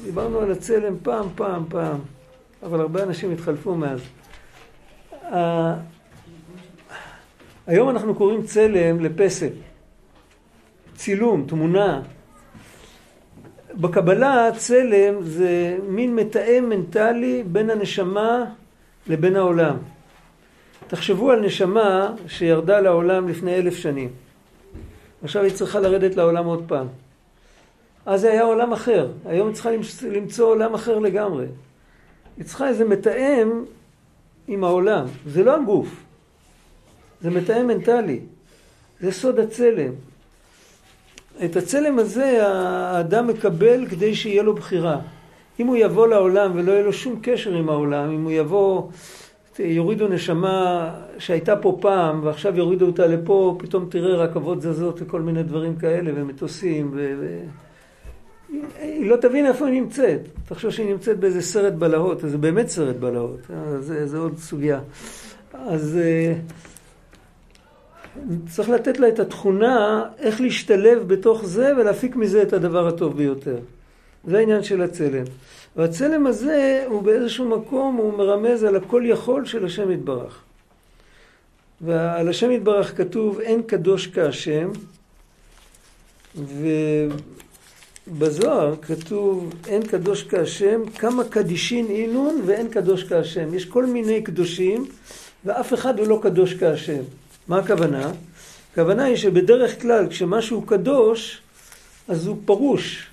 [0.03, 1.99] דיברנו על הצלם פעם, פעם, פעם,
[2.63, 3.99] אבל הרבה אנשים התחלפו מאז.
[7.67, 9.49] היום אנחנו קוראים צלם לפסל.
[10.95, 12.01] צילום, תמונה.
[13.73, 18.45] בקבלה צלם זה מין מתאם מנטלי בין הנשמה
[19.07, 19.77] לבין העולם.
[20.87, 24.09] תחשבו על נשמה שירדה לעולם לפני אלף שנים.
[25.23, 26.87] עכשיו היא צריכה לרדת לעולם עוד פעם.
[28.05, 29.11] אז זה היה עולם אחר.
[29.25, 29.69] היום היא צריכה
[30.11, 31.45] למצוא עולם אחר לגמרי.
[32.37, 33.63] היא צריכה איזה מתאם
[34.47, 35.05] עם העולם.
[35.27, 35.87] זה לא הגוף.
[37.21, 38.19] זה מתאם מנטלי.
[38.99, 39.91] זה סוד הצלם.
[41.45, 44.99] את הצלם הזה האדם מקבל כדי שיהיה לו בחירה.
[45.59, 48.89] אם הוא יבוא לעולם ולא יהיה לו שום קשר עם העולם, אם הוא יבוא,
[49.59, 55.43] יורידו נשמה שהייתה פה פעם ועכשיו יורידו אותה לפה, פתאום תראה רכבות זזות וכל מיני
[55.43, 57.15] דברים כאלה ומטוסים ו...
[58.79, 60.19] היא לא תבין איפה היא נמצאת.
[60.47, 63.39] תחשוב שהיא נמצאת באיזה סרט בלהות, זה באמת סרט בלהות,
[63.79, 64.79] זה, זה עוד סוגיה.
[65.53, 65.99] אז
[68.47, 73.57] צריך לתת לה את התכונה איך להשתלב בתוך זה ולהפיק מזה את הדבר הטוב ביותר.
[74.27, 75.23] זה העניין של הצלם.
[75.77, 80.39] והצלם הזה הוא באיזשהו מקום, הוא מרמז על הכל יכול של השם יתברך.
[81.81, 84.69] ועל השם יתברך כתוב אין קדוש כהשם,
[88.07, 93.53] ובזוהר כתוב אין קדוש כהשם, כמה קדישין אינון ואין קדוש כהשם.
[93.53, 94.85] יש כל מיני קדושים
[95.45, 97.01] ואף אחד הוא לא קדוש כהשם.
[97.47, 98.11] מה הכוונה?
[98.71, 101.41] הכוונה היא שבדרך כלל כשמשהו קדוש
[102.07, 103.07] אז הוא פרוש.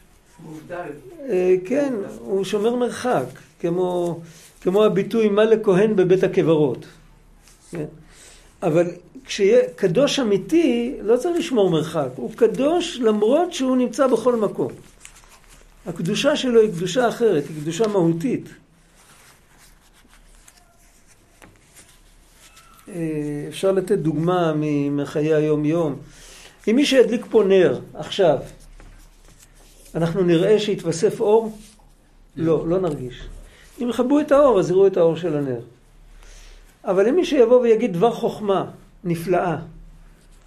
[1.29, 3.25] אה, כן, הוא שומר מרחק,
[3.61, 4.21] כמו,
[4.61, 6.87] כמו הביטוי מה לכהן בבית הקברות.
[7.71, 7.85] כן.
[8.63, 8.87] אבל
[9.25, 12.09] כשיהיה קדוש אמיתי, לא צריך לשמור מרחק.
[12.17, 14.73] הוא קדוש למרות שהוא נמצא בכל מקום.
[15.87, 18.49] הקדושה שלו היא קדושה אחרת, היא קדושה מהותית.
[22.89, 22.95] אה,
[23.49, 24.53] אפשר לתת דוגמה
[24.91, 25.97] מחיי היום-יום.
[26.69, 28.39] אם מי שידליק פה נר עכשיו,
[29.95, 31.53] אנחנו נראה שהתווסף אור?
[32.37, 33.29] לא, לא נרגיש.
[33.83, 35.61] אם יכבו את האור, אז יראו את האור של הנר.
[36.85, 38.65] אבל אם מי שיבוא ויגיד דבר חוכמה
[39.05, 39.57] נפלאה,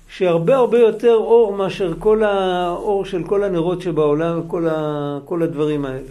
[0.10, 5.20] שהרבה הרבה יותר אור מאשר כל האור של כל הנרות שבעולם וכל ה...
[5.26, 6.10] כל הדברים האלה.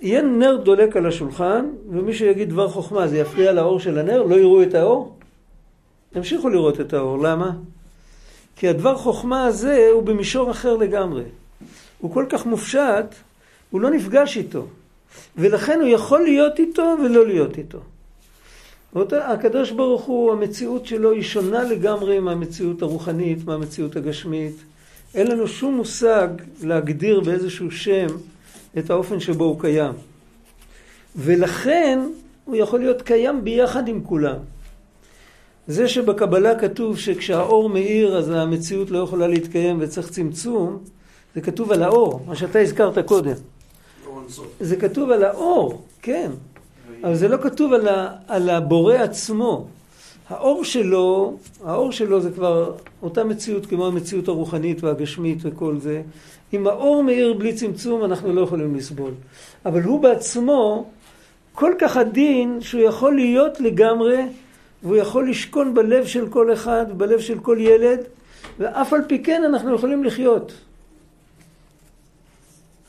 [0.00, 4.34] יהיה נר דולק על השולחן, ומי שיגיד דבר חוכמה זה יפריע לאור של הנר, לא
[4.34, 5.16] יראו את האור?
[6.16, 7.18] ימשיכו לראות את האור.
[7.18, 7.50] למה?
[8.56, 11.22] כי הדבר חוכמה הזה הוא במישור אחר לגמרי.
[11.98, 13.14] הוא כל כך מופשט,
[13.70, 14.66] הוא לא נפגש איתו.
[15.36, 17.78] ולכן הוא יכול להיות איתו ולא להיות איתו.
[19.12, 24.54] הקדוש ברוך הוא, המציאות שלו היא שונה לגמרי מהמציאות הרוחנית, מהמציאות הגשמית.
[25.14, 26.28] אין לנו שום מושג
[26.62, 28.06] להגדיר באיזשהו שם
[28.78, 29.92] את האופן שבו הוא קיים.
[31.16, 31.98] ולכן
[32.44, 34.36] הוא יכול להיות קיים ביחד עם כולם.
[35.66, 40.78] זה שבקבלה כתוב שכשהאור מאיר אז המציאות לא יכולה להתקיים וצריך צמצום,
[41.38, 43.32] זה כתוב על האור, מה שאתה הזכרת קודם.
[44.60, 46.30] זה כתוב על האור, כן.
[47.04, 49.66] אבל זה לא כתוב על, ה, על הבורא עצמו.
[50.28, 52.72] האור שלו, האור שלו זה כבר
[53.02, 56.02] אותה מציאות כמו המציאות הרוחנית והגשמית וכל זה.
[56.52, 59.12] אם האור מאיר בלי צמצום אנחנו לא יכולים לסבול.
[59.66, 60.86] אבל הוא בעצמו
[61.52, 64.22] כל כך עדין שהוא יכול להיות לגמרי
[64.82, 67.98] והוא יכול לשכון בלב של כל אחד, בלב של כל ילד,
[68.58, 70.52] ואף על פי כן אנחנו יכולים לחיות.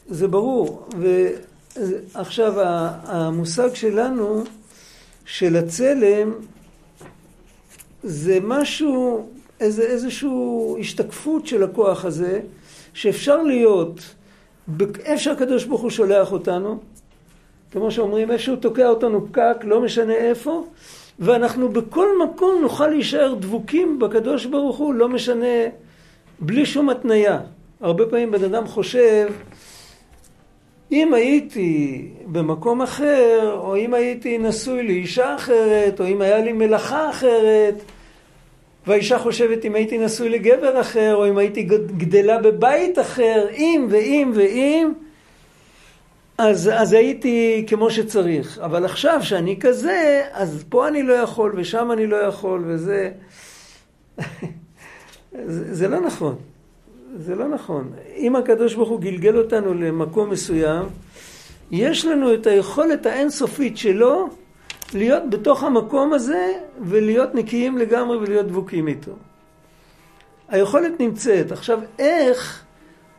[0.09, 0.87] זה ברור.
[2.13, 2.53] ועכשיו
[3.03, 4.43] המושג שלנו
[5.25, 6.31] של הצלם
[8.03, 10.29] זה משהו, איזה, איזושהי
[10.79, 12.39] השתקפות של הכוח הזה,
[12.93, 14.15] שאפשר להיות,
[14.79, 16.79] איפה שהקדוש ברוך הוא שולח אותנו,
[17.71, 20.67] כמו שאומרים, איפה שהוא תוקע אותנו פקק, לא משנה איפה,
[21.19, 25.45] ואנחנו בכל מקום נוכל להישאר דבוקים בקדוש ברוך הוא, לא משנה,
[26.39, 27.39] בלי שום התניה.
[27.81, 29.27] הרבה פעמים בן אדם חושב
[30.91, 37.09] אם הייתי במקום אחר, או אם הייתי נשוי לאישה אחרת, או אם היה לי מלאכה
[37.09, 37.75] אחרת,
[38.87, 41.63] והאישה חושבת אם הייתי נשוי לגבר אחר, או אם הייתי
[41.97, 44.93] גדלה בבית אחר, אם ואם ואם,
[46.37, 48.59] אז, אז הייתי כמו שצריך.
[48.59, 53.11] אבל עכשיו שאני כזה, אז פה אני לא יכול, ושם אני לא יכול, וזה...
[55.45, 56.35] זה, זה לא נכון.
[57.17, 57.91] זה לא נכון.
[58.17, 60.85] אם הקדוש ברוך הוא גלגל אותנו למקום מסוים,
[61.71, 64.29] יש לנו את היכולת האינסופית שלו
[64.93, 69.11] להיות בתוך המקום הזה ולהיות נקיים לגמרי ולהיות דבוקים איתו.
[70.47, 71.51] היכולת נמצאת.
[71.51, 72.63] עכשיו, איך?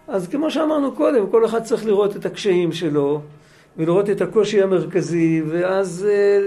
[0.09, 3.21] אז כמו שאמרנו קודם, כל אחד צריך לראות את הקשיים שלו
[3.77, 6.47] ולראות את הקושי המרכזי, ואז אה,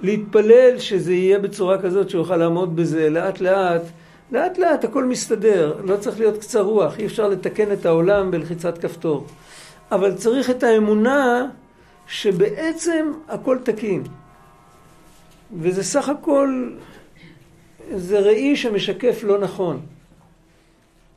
[0.00, 3.82] להתפלל שזה יהיה בצורה כזאת שהוא יוכל לעמוד בזה לאט לאט.
[4.32, 8.78] לאט לאט הכל מסתדר, לא צריך להיות קצר רוח, אי אפשר לתקן את העולם בלחיצת
[8.78, 9.26] כפתור.
[9.90, 11.48] אבל צריך את האמונה
[12.06, 14.02] שבעצם הכל תקין.
[15.60, 16.70] וזה סך הכל,
[17.96, 19.80] זה ראי שמשקף לא נכון.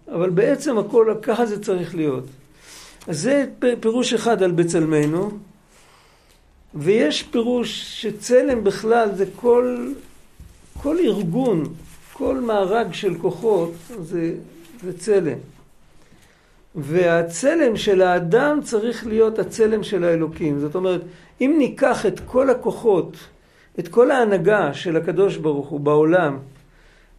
[0.08, 2.24] אבל בעצם הכל, ככה זה צריך להיות.
[3.08, 3.46] אז זה
[3.80, 5.32] פירוש אחד על בצלמנו,
[6.74, 9.94] ויש פירוש שצלם בכלל זה כל,
[10.82, 11.74] כל ארגון,
[12.18, 14.34] כל מארג של כוחות זה,
[14.84, 15.38] זה צלם.
[16.76, 20.60] והצלם של האדם צריך להיות הצלם של האלוקים.
[20.60, 21.02] זאת אומרת,
[21.42, 23.18] אם ניקח את כל הכוחות,
[23.80, 26.38] את כל ההנהגה של הקדוש ברוך הוא בעולם,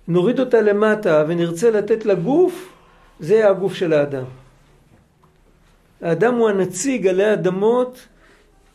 [0.08, 2.72] נוריד אותה למטה ונרצה לתת לה גוף,
[3.20, 4.24] זה יהיה הגוף של האדם.
[6.02, 8.06] האדם הוא הנציג עלי אדמות.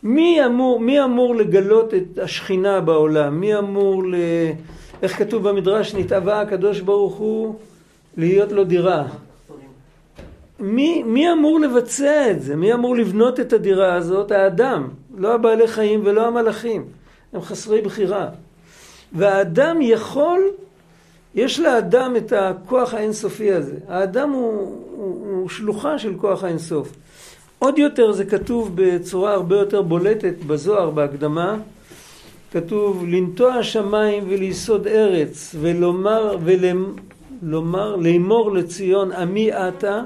[0.04, 3.40] מי אמור, מי אמור לגלות את השכינה בעולם?
[3.40, 4.16] מי אמור ל...
[5.02, 5.96] איך כתוב במדרש?
[5.96, 7.56] נתאווה הקדוש ברוך הוא
[8.18, 9.08] להיות לו דירה.
[10.60, 12.56] מי, מי אמור לבצע את זה?
[12.56, 14.32] מי אמור לבנות את הדירה הזאת?
[14.32, 14.88] האדם,
[15.18, 16.86] לא הבעלי חיים ולא המלאכים.
[17.34, 18.30] הם חסרי בחירה.
[19.14, 20.42] והאדם יכול,
[21.36, 23.76] יש לאדם את הכוח האינסופי הזה.
[23.88, 26.92] האדם הוא, הוא, הוא שלוחה של כוח האינסוף.
[27.60, 31.58] עוד יותר זה כתוב בצורה הרבה יותר בולטת בזוהר, בהקדמה.
[32.52, 40.04] כתוב לנטוע השמיים וליסוד ארץ ולומר, ולומר, לאמור לציון עמי אתה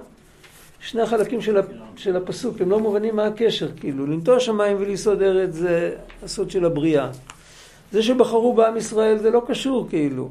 [0.79, 1.58] שני החלקים של,
[1.95, 6.65] של הפסוק, הם לא מובנים מה הקשר, כאילו, לנטוע שמיים וליסוד ארץ זה הסוד של
[6.65, 7.10] הבריאה.
[7.91, 10.29] זה שבחרו בעם ישראל זה לא קשור, כאילו.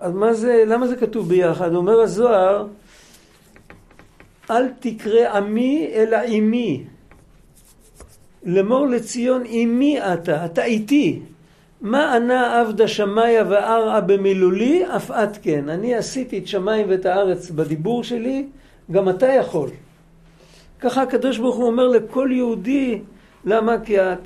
[0.00, 1.74] אז מה זה, למה זה כתוב ביחד?
[1.74, 2.66] אומר הזוהר,
[4.50, 6.84] אל תקרא עמי אלא עמי.
[8.44, 11.20] לאמור לציון עמי אתה, אתה איתי.
[11.80, 15.68] מה ענה עבדה שמיה וערעה במילולי, אף את כן.
[15.68, 18.46] אני עשיתי את שמיים ואת הארץ בדיבור שלי,
[18.90, 19.68] גם אתה יכול.
[20.80, 23.00] ככה הקדוש ברוך הוא אומר לכל יהודי,
[23.44, 23.80] למה?
[23.84, 24.18] כי את...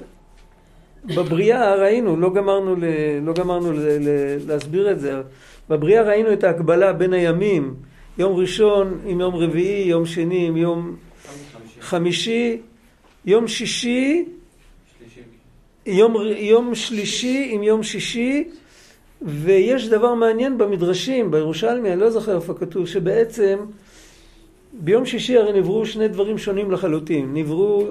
[1.04, 2.84] בבריאה ראינו, לא גמרנו, ל...
[3.22, 3.78] לא גמרנו ל...
[3.78, 4.08] ל...
[4.46, 5.20] להסביר את זה,
[5.68, 7.74] בבריאה ראינו את ההקבלה בין הימים,
[8.18, 10.96] יום ראשון עם יום רביעי, יום שני עם יום
[11.80, 12.60] חמישי,
[13.28, 14.24] יום שישי
[15.86, 18.48] יום, יום שלישי עם יום שישי,
[19.22, 23.58] ויש דבר מעניין במדרשים, בירושלמי, אני לא זוכר איפה כתוב, שבעצם
[24.72, 27.34] ביום שישי הרי נבראו שני דברים שונים לחלוטין.
[27.34, 27.86] נבראו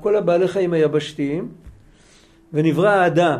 [0.00, 1.48] כל הבעלי חיים היבשתיים,
[2.52, 3.38] ונברא האדם.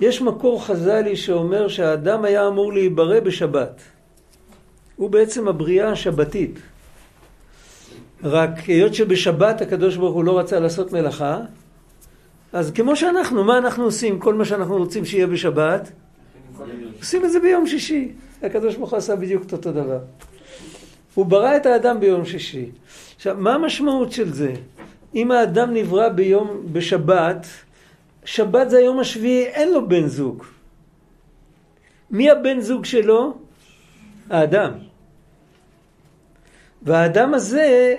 [0.00, 3.80] יש מקור חז"לי שאומר שהאדם היה אמור להיברא בשבת.
[4.96, 6.58] הוא בעצם הבריאה השבתית.
[8.24, 11.40] רק היות שבשבת הקדוש ברוך הוא לא רצה לעשות מלאכה,
[12.52, 14.18] אז כמו שאנחנו, מה אנחנו עושים?
[14.18, 15.92] כל מה שאנחנו רוצים שיהיה בשבת,
[16.98, 18.12] עושים את זה ביום שישי.
[18.42, 19.98] הקדוש ברוך הוא עשה בדיוק את אותו דבר.
[21.14, 22.70] הוא ברא את האדם ביום שישי.
[23.16, 24.54] עכשיו, מה המשמעות של זה?
[25.14, 27.46] אם האדם נברא ביום, בשבת,
[28.24, 30.44] שבת זה היום השביעי, אין לו בן זוג.
[32.10, 33.34] מי הבן זוג שלו?
[34.30, 34.72] האדם.
[36.86, 37.96] והאדם הזה,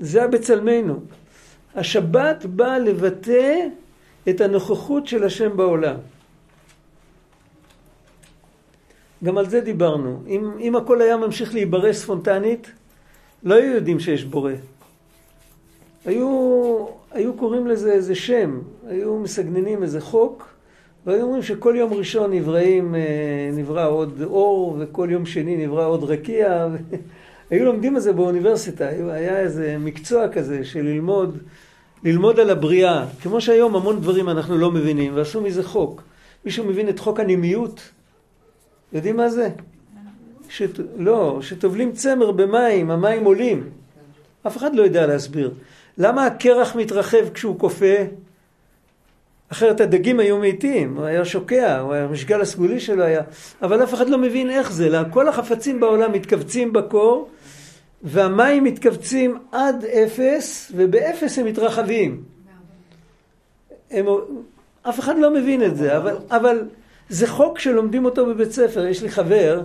[0.00, 1.00] זה הבצלמנו.
[1.74, 3.66] השבת באה לבטא
[4.28, 5.96] את הנוכחות של השם בעולם.
[9.24, 10.22] גם על זה דיברנו.
[10.26, 12.70] אם, אם הכל היה ממשיך להיברא ספונטנית,
[13.42, 14.52] לא היו יודעים שיש בורא.
[16.04, 20.49] היו, היו קוראים לזה איזה שם, היו מסגננים איזה חוק,
[21.06, 26.04] והיו אומרים שכל יום ראשון נבראים, אה, נברא עוד אור, וכל יום שני נברא עוד
[26.04, 26.68] רקיע.
[27.50, 31.38] היו לומדים את זה באוניברסיטה, היה איזה מקצוע כזה של ללמוד,
[32.04, 33.06] ללמוד על הבריאה.
[33.22, 36.02] כמו שהיום המון דברים אנחנו לא מבינים, ועשו מזה חוק.
[36.44, 37.80] מישהו מבין את חוק הנימיות?
[38.92, 39.48] יודעים מה זה?
[40.48, 40.80] שת...
[40.96, 43.70] לא, שטובלים צמר במים, המים עולים.
[44.46, 45.50] אף אחד לא יודע להסביר.
[45.98, 48.04] למה הקרח מתרחב כשהוא קופא?
[49.52, 53.22] אחרת הדגים היו מתים, הוא היה שוקע, המשגל הסגולי שלו היה,
[53.62, 57.30] אבל אף אחד לא מבין איך זה, כל החפצים בעולם מתכווצים בקור,
[58.02, 62.22] והמים מתכווצים עד אפס, ובאפס הם מתרחבים.
[63.90, 64.06] הם,
[64.82, 66.68] אף אחד לא מבין את זה, אבל, אבל
[67.08, 68.86] זה חוק שלומדים אותו בבית ספר.
[68.86, 69.62] יש לי חבר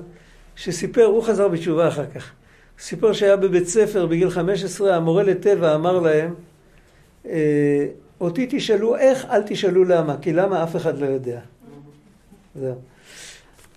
[0.56, 2.32] שסיפר, הוא חזר בתשובה אחר כך.
[2.80, 6.34] סיפר שהיה בבית ספר בגיל 15, המורה לטבע אמר להם,
[7.26, 7.86] אה,
[8.26, 11.40] אותי תשאלו איך, אל תשאלו למה, כי למה אף אחד לא יודע.
[12.56, 12.76] זהו.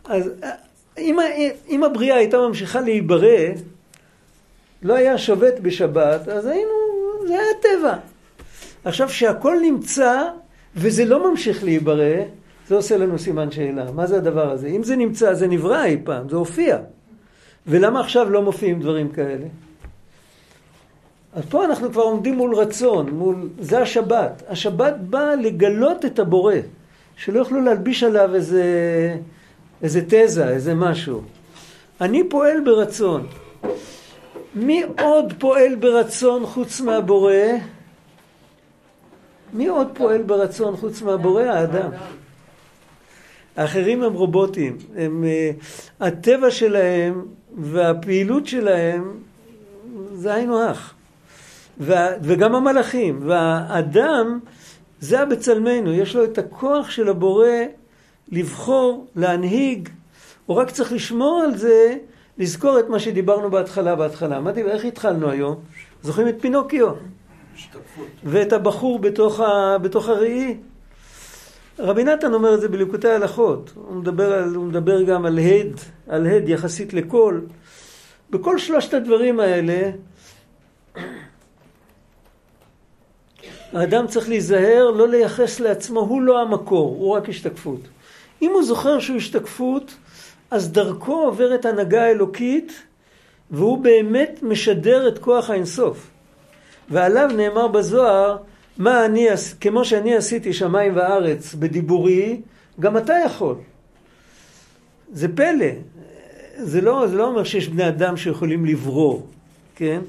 [0.05, 0.31] אז
[0.99, 1.17] אם,
[1.69, 3.39] אם הבריאה הייתה ממשיכה להיברא,
[4.83, 6.71] לא היה שובת בשבת, אז היינו,
[7.27, 7.95] זה היה טבע.
[8.85, 10.23] עכשיו, שהכל נמצא
[10.77, 12.15] וזה לא ממשיך להיברא,
[12.69, 13.93] זה עושה לנו סימן שאלה.
[13.93, 14.67] מה זה הדבר הזה?
[14.67, 16.79] אם זה נמצא, זה נברא אי פעם, זה הופיע.
[17.67, 19.47] ולמה עכשיו לא מופיעים דברים כאלה?
[21.33, 23.49] אז פה אנחנו כבר עומדים מול רצון, מול...
[23.61, 24.43] זה השבת.
[24.49, 26.55] השבת באה לגלות את הבורא,
[27.17, 28.65] שלא יוכלו להלביש עליו איזה,
[29.83, 31.23] איזה תזה, איזה משהו.
[32.01, 33.27] אני פועל ברצון.
[34.55, 37.33] מי עוד פועל ברצון חוץ מהבורא?
[39.53, 41.43] מי עוד פועל ברצון חוץ מהבורא?
[41.43, 41.91] האדם.
[43.57, 44.77] האחרים הם רובוטים.
[44.97, 45.65] הם, uh,
[46.01, 47.27] הטבע שלהם
[47.57, 49.19] והפעילות שלהם
[50.13, 50.95] זה היינו הך.
[51.81, 53.21] וגם המלאכים.
[53.23, 54.39] והאדם,
[55.01, 57.49] זה הבצלמנו, יש לו את הכוח של הבורא
[58.29, 59.89] לבחור, להנהיג.
[60.47, 61.97] הוא רק צריך לשמור על זה
[62.39, 64.53] לזכור את מה שדיברנו בהתחלה, בהתחלה.
[64.53, 65.57] דיבר, איך התחלנו היום?
[66.03, 66.93] זוכרים את פינוקיו?
[68.25, 70.57] ואת הבחור בתוך, ה, בתוך הראי?
[71.79, 73.73] רבי נתן אומר את זה בליקוטי ההלכות.
[73.75, 77.41] הוא מדבר, על, הוא מדבר גם על הד, על הד יחסית לכל.
[78.31, 79.91] בכל שלושת הדברים האלה,
[83.73, 87.81] האדם צריך להיזהר לא לייחס לעצמו, הוא לא המקור, הוא רק השתקפות.
[88.43, 89.95] אם הוא זוכר שהוא השתקפות,
[90.51, 92.83] אז דרכו עוברת הנהגה אלוקית,
[93.51, 96.11] והוא באמת משדר את כוח האינסוף.
[96.91, 98.37] ועליו נאמר בזוהר,
[98.79, 99.27] מה אני,
[99.61, 102.41] כמו שאני עשיתי שמיים וארץ בדיבורי,
[102.81, 103.55] גם אתה יכול.
[105.13, 105.67] זה פלא.
[106.57, 109.27] זה לא, זה לא אומר שיש בני אדם שיכולים לברור,
[109.77, 110.01] כן?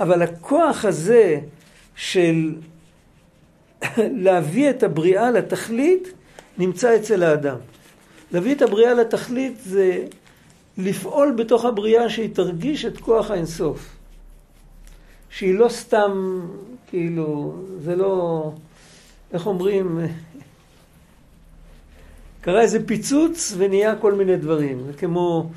[0.00, 1.40] אבל הכוח הזה
[1.96, 2.54] של
[3.98, 6.12] להביא את הבריאה לתכלית,
[6.58, 7.56] נמצא אצל האדם.
[8.32, 10.04] להביא את הבריאה לתכלית זה
[10.78, 13.96] לפעול בתוך הבריאה שהיא תרגיש את כוח האינסוף.
[15.30, 16.40] שהיא לא סתם,
[16.86, 18.50] כאילו, זה לא,
[19.32, 20.00] איך אומרים,
[22.40, 24.82] קרה איזה פיצוץ ונהיה כל מיני דברים.
[24.86, 25.50] זה כמו,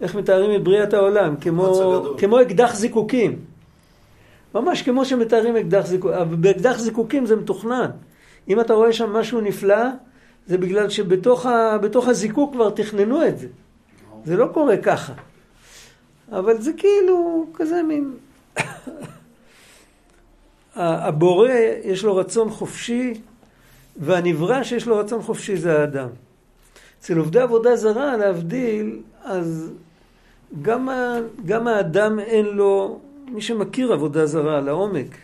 [0.00, 1.36] איך מתארים את בריאת העולם?
[1.36, 3.53] כמו, כמו אקדח זיקוקים.
[4.54, 6.40] ממש כמו שמתארים אקדח זיקוקים.
[6.40, 7.90] באקדח זיקוקים זה מתוכנן.
[8.48, 9.84] אם אתה רואה שם משהו נפלא,
[10.46, 11.76] זה בגלל שבתוך ה,
[12.06, 13.46] הזיקוק כבר תכננו את זה.
[14.24, 15.12] זה לא קורה ככה.
[16.32, 18.14] אבל זה כאילו כזה מין...
[20.76, 21.50] הבורא
[21.84, 23.20] יש לו רצון חופשי,
[23.96, 26.08] והנברא שיש לו רצון חופשי זה האדם.
[27.00, 29.70] אצל עובדי עבודה זרה, להבדיל, אז
[30.62, 30.88] גם,
[31.44, 35.16] גם האדם אין לו, מי שמכיר עבודה זרה לעומק,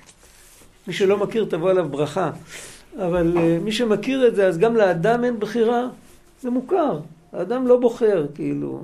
[0.87, 2.31] מי שלא מכיר תבוא עליו ברכה,
[2.97, 5.89] אבל אה, מי שמכיר את זה, אז גם לאדם אין בחירה,
[6.43, 6.99] זה מוכר.
[7.33, 8.83] האדם לא בוחר, כאילו.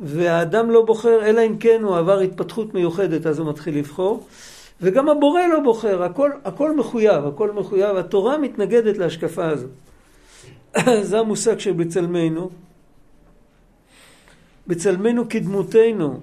[0.00, 4.26] והאדם לא בוחר, אלא אם כן הוא עבר התפתחות מיוחדת, אז הוא מתחיל לבחור.
[4.80, 7.96] וגם הבורא לא בוחר, הכל, הכל מחויב, הכל מחויב.
[7.96, 9.66] התורה מתנגדת להשקפה הזו.
[11.08, 12.50] זה המושג של בצלמנו.
[14.66, 16.20] בצלמנו כדמותנו.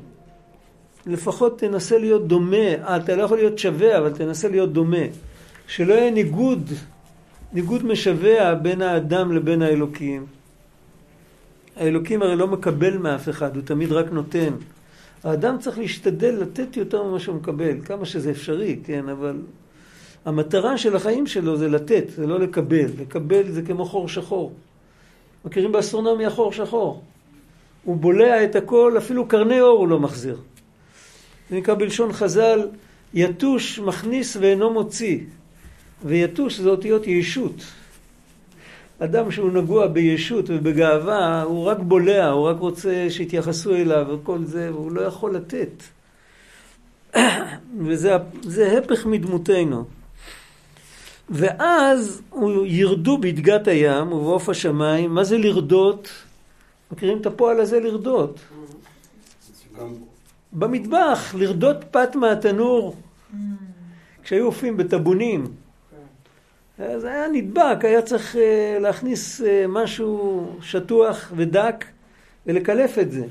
[1.06, 5.06] לפחות תנסה להיות דומה, אתה לא יכול להיות שווה, אבל תנסה להיות דומה.
[5.68, 6.70] שלא יהיה ניגוד,
[7.54, 10.26] ניגוד משווע בין האדם לבין האלוקים.
[11.76, 14.54] האלוקים הרי לא מקבל מאף אחד, הוא תמיד רק נותן.
[15.24, 19.36] האדם צריך להשתדל לתת יותר ממה שהוא מקבל, כמה שזה אפשרי, כן, אבל
[20.26, 22.86] המטרה של החיים שלו זה לתת, זה לא לקבל.
[23.00, 24.54] לקבל זה כמו חור שחור.
[25.46, 27.02] מכירים באסטרונומיה חור שחור?
[27.84, 30.38] הוא בולע את הכל, אפילו קרני אור הוא לא מחזיר.
[31.50, 32.68] זה נקרא בלשון חז"ל,
[33.14, 35.20] יתוש מכניס ואינו מוציא.
[36.06, 37.64] ויתוש זה אותיות ישות.
[39.00, 44.70] אדם שהוא נגוע בישות ובגאווה, הוא רק בולע, הוא רק רוצה שיתייחסו אליו וכל זה,
[44.74, 45.84] והוא לא יכול לתת.
[47.86, 49.86] וזה הפך מדמותנו.
[51.30, 55.14] ואז הוא ירדו בדגת הים ובעוף השמיים.
[55.14, 56.10] מה זה לרדות?
[56.92, 58.40] מכירים את הפועל הזה לרדות?
[60.54, 62.96] במטבח, לרדות פת מהתנור.
[64.24, 65.48] כשהיו עופים בטבונים.
[66.78, 71.86] זה היה נדבק, היה צריך אה, להכניס אה, משהו שטוח ודק
[72.46, 73.26] ולקלף את זה.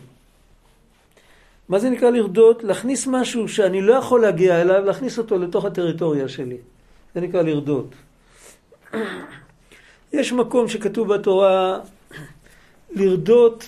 [1.68, 2.64] מה זה נקרא לרדות?
[2.64, 6.56] להכניס משהו שאני לא יכול להגיע אליו, להכניס אותו לתוך הטריטוריה שלי.
[7.14, 7.94] זה נקרא לרדות.
[10.12, 11.80] יש מקום שכתוב בתורה,
[12.90, 13.64] לרדות,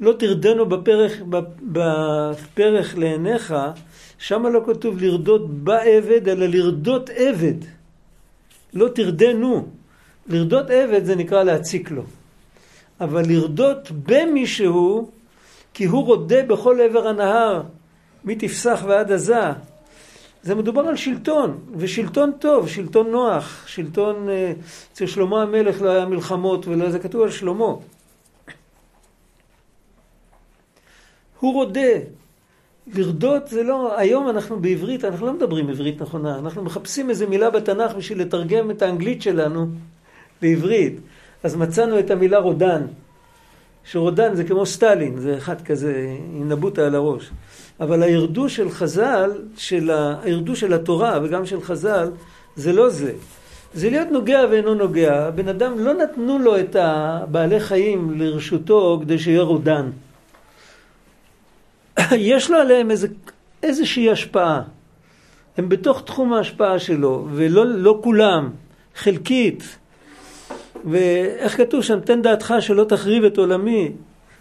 [0.00, 1.12] לא תרדנו בפרח,
[1.62, 3.54] בפרח לעיניך,
[4.18, 7.54] שם לא כתוב לרדות בעבד, אלא לרדות עבד.
[8.74, 9.66] לא תרדנו.
[10.26, 12.02] לרדות עבד זה נקרא להציק לו.
[13.00, 15.10] אבל לרדות במישהו,
[15.74, 17.62] כי הוא רודה בכל עבר הנהר,
[18.24, 19.40] מתפסח ועד עזה.
[20.42, 24.52] זה מדובר על שלטון, ושלטון טוב, שלטון נוח, שלטון, אה,
[24.92, 27.74] אצל שלמה המלך לא היה מלחמות ולא, זה כתוב על שלמה.
[31.40, 31.90] הוא רודה,
[32.94, 37.50] לרדות זה לא, היום אנחנו בעברית, אנחנו לא מדברים עברית נכונה, אנחנו מחפשים איזה מילה
[37.50, 39.66] בתנ"ך בשביל לתרגם את האנגלית שלנו
[40.42, 41.00] לעברית.
[41.42, 42.82] אז מצאנו את המילה רודן,
[43.84, 47.30] שרודן זה כמו סטלין, זה אחד כזה עם נבוטה על הראש.
[47.80, 50.16] אבל הירדו של חז"ל, של ה...
[50.22, 52.10] הירדו של התורה וגם של חז"ל,
[52.56, 53.12] זה לא זה.
[53.74, 55.26] זה להיות נוגע ואינו נוגע.
[55.26, 59.90] הבן אדם, לא נתנו לו את הבעלי חיים לרשותו כדי שיהיה רודן.
[62.32, 63.08] יש לו עליהם איזה,
[63.62, 64.62] איזושהי השפעה.
[65.56, 68.50] הם בתוך תחום ההשפעה שלו, ולא לא כולם,
[68.96, 69.78] חלקית.
[70.84, 73.92] ואיך כתוב שם, תן דעתך שלא תחריב את עולמי.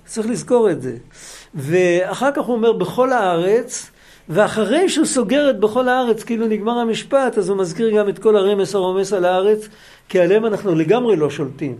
[0.05, 0.97] צריך לזכור את זה.
[1.55, 3.91] ואחר כך הוא אומר, בכל הארץ,
[4.29, 8.35] ואחרי שהוא סוגר את בכל הארץ, כאילו נגמר המשפט, אז הוא מזכיר גם את כל
[8.35, 9.67] הרמס הרומס על הארץ,
[10.09, 11.77] כי עליהם אנחנו לגמרי לא שולטים.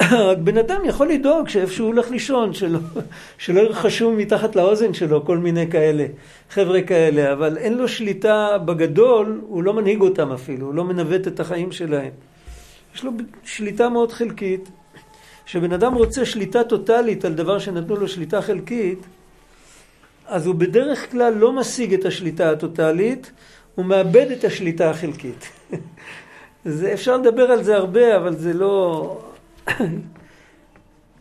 [0.00, 2.78] רק בן אדם יכול לדאוג שאיפה שהוא הולך לישון, שלא,
[3.38, 6.06] שלא ירחשו מתחת לאוזן שלו כל מיני כאלה,
[6.50, 11.28] חבר'ה כאלה, אבל אין לו שליטה בגדול, הוא לא מנהיג אותם אפילו, הוא לא מנווט
[11.28, 12.10] את החיים שלהם.
[12.94, 13.10] יש לו
[13.44, 14.68] שליטה מאוד חלקית.
[15.46, 18.98] כשבן אדם רוצה שליטה טוטאלית על דבר שנתנו לו שליטה חלקית,
[20.26, 23.32] אז הוא בדרך כלל לא משיג את השליטה הטוטאלית,
[23.74, 25.48] הוא מאבד את השליטה החלקית.
[26.64, 29.31] זה, אפשר לדבר על זה הרבה, אבל זה לא...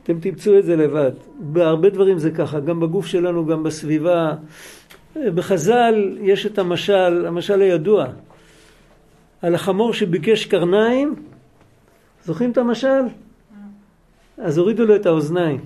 [0.04, 1.12] אתם תמצאו את זה לבד.
[1.39, 4.36] בהרבה דברים זה ככה, גם בגוף שלנו, גם בסביבה.
[5.16, 8.06] בחז"ל יש את המשל, המשל הידוע,
[9.42, 11.16] על החמור שביקש קרניים.
[12.26, 13.02] זוכרים את המשל?
[14.38, 15.60] אז הורידו לו את האוזניים.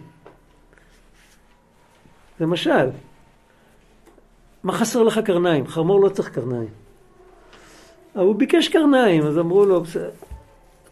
[2.40, 2.90] זה משל.
[4.64, 5.68] מה חסר לך קרניים?
[5.68, 6.70] חמור לא צריך קרניים.
[8.16, 9.84] אבל הוא ביקש קרניים, אז אמרו לו,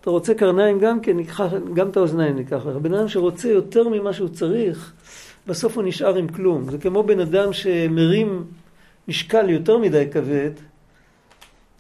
[0.04, 1.42] אתה רוצה קרניים גם כן, ניקח,
[1.74, 2.76] גם את האוזניים ניקח לך.
[2.76, 4.94] בן אדם שרוצה יותר ממה שהוא צריך,
[5.48, 6.72] בסוף הוא נשאר עם כלום.
[6.72, 8.44] זה כמו בן אדם שמרים
[9.08, 10.52] משקל יותר מדי כבד,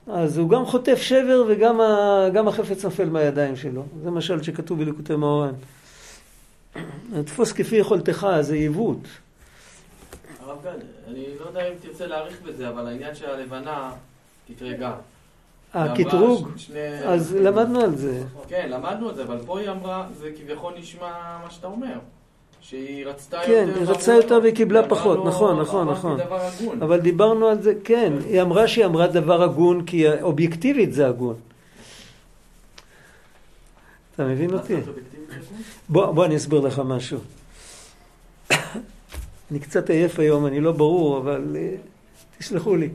[0.08, 3.84] אז הוא גם חוטף שבר וגם ה, החפץ נופל מהידיים שלו.
[4.04, 5.54] זה משל שכתוב בליקוטי מאורן.
[7.26, 9.08] תפוס כפי יכולתך, זה עיוות.
[10.40, 13.92] הרב גד, אני לא יודע אם תרצה להאריך בזה, אבל העניין של הלבנה
[14.48, 14.94] תתרגע.
[15.74, 16.50] הקטרוג?
[17.06, 18.24] אז למדנו על זה.
[18.48, 21.98] כן, למדנו על זה, אבל פה היא אמרה, זה כביכול נשמע מה שאתה אומר.
[22.62, 23.74] שהיא רצתה כן, יותר...
[23.74, 26.20] כן, היא רצתה יותר והיא קיבלה פחות, נכון, נכון, נכון.
[26.82, 31.36] אבל דיברנו על זה, כן, היא אמרה שהיא אמרה דבר הגון כי אובייקטיבית זה הגון.
[34.16, 34.76] אתה מבין אותי?
[35.90, 37.20] בוא, בוא אני אסביר לך משהו.
[39.52, 42.90] אני קצת עייף היום, אני לא ברור, אבל uh, תסלחו לי.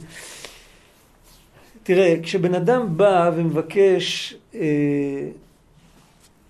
[1.89, 4.57] תראה, כשבן אדם בא ומבקש uh,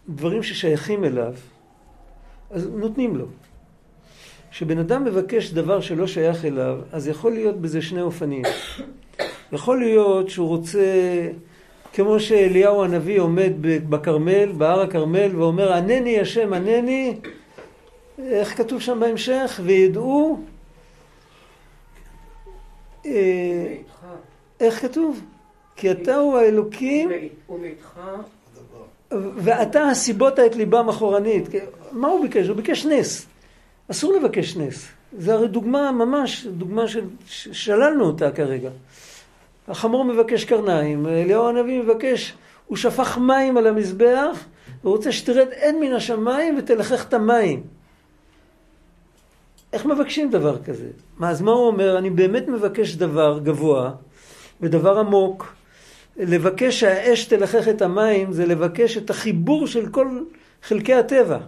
[0.09, 1.35] דברים ששייכים אליו,
[2.51, 3.25] אז נותנים לו.
[4.51, 8.43] כשבן אדם מבקש דבר שלא שייך אליו, אז יכול להיות בזה שני אופנים.
[9.53, 10.81] יכול להיות שהוא רוצה
[11.93, 17.15] כמו שאליהו הנביא עומד בכרמל, בהר הכרמל, ואומר, ענני השם, ענני,
[18.19, 19.61] איך כתוב שם בהמשך?
[19.65, 20.41] וידעו,
[23.07, 23.75] אה,
[24.61, 25.21] איך כתוב?
[25.77, 27.11] כי אתה הוא האלוקים,
[29.11, 31.49] ואתה הסיבות את ליבם אחורנית.
[31.93, 32.49] מה הוא ביקש?
[32.49, 33.27] הוא ביקש נס.
[33.91, 34.89] אסור לבקש נס.
[35.19, 36.85] זה הרי דוגמה ממש, דוגמה
[37.27, 38.71] ששללנו אותה כרגע.
[39.69, 42.35] החמור מבקש קרניים, אליהו הנביא מבקש,
[42.67, 44.45] הוא שפך מים על המזבח,
[44.83, 47.63] הוא רוצה שתרד עד מן השמיים ותלחך את המים.
[49.73, 50.89] איך מבקשים דבר כזה?
[51.19, 51.99] מה, אז מה הוא אומר?
[51.99, 53.93] אני באמת מבקש דבר גבוה
[54.61, 55.55] ודבר עמוק.
[56.17, 60.09] לבקש שהאש תלחך את המים זה לבקש את החיבור של כל
[60.63, 61.39] חלקי הטבע.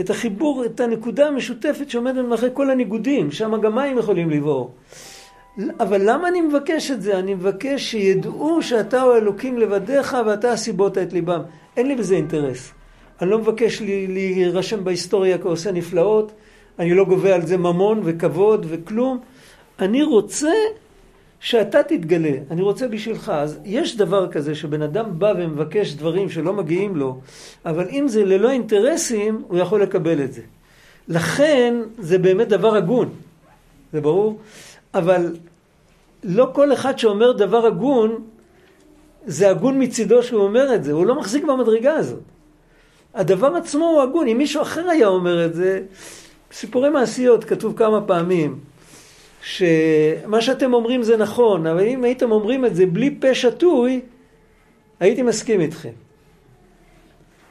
[0.00, 4.74] את החיבור, את הנקודה המשותפת שעומדת מאחורי כל הניגודים, שם גם מים יכולים לבעור.
[5.80, 7.18] אבל למה אני מבקש את זה?
[7.18, 11.40] אני מבקש שידעו שאתה הוא אלוקים לבדיך ואתה הסיבות את ליבם.
[11.76, 12.72] אין לי בזה אינטרס.
[13.22, 16.32] אני לא מבקש להירשם בהיסטוריה כעושה נפלאות,
[16.78, 19.20] אני לא גובה על זה ממון וכבוד וכלום.
[19.78, 20.52] אני רוצה
[21.44, 23.28] שאתה תתגלה, אני רוצה בשבילך.
[23.28, 27.20] אז יש דבר כזה שבן אדם בא ומבקש דברים שלא מגיעים לו,
[27.66, 30.42] אבל אם זה ללא אינטרסים, הוא יכול לקבל את זה.
[31.08, 33.08] לכן זה באמת דבר הגון,
[33.92, 34.38] זה ברור?
[34.94, 35.36] אבל
[36.24, 38.24] לא כל אחד שאומר דבר הגון,
[39.26, 42.22] זה הגון מצידו שהוא אומר את זה, הוא לא מחזיק במדרגה הזאת.
[43.14, 45.82] הדבר עצמו הוא הגון, אם מישהו אחר היה אומר את זה,
[46.52, 48.58] סיפורי מעשיות כתוב כמה פעמים,
[49.44, 54.00] שמה שאתם אומרים זה נכון, אבל אם הייתם אומרים את זה בלי פה שטוי,
[55.00, 55.90] הייתי מסכים איתכם.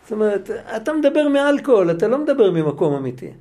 [0.03, 3.31] זאת אומרת, אתה מדבר מאלכוהול, אתה לא מדבר ממקום אמיתי.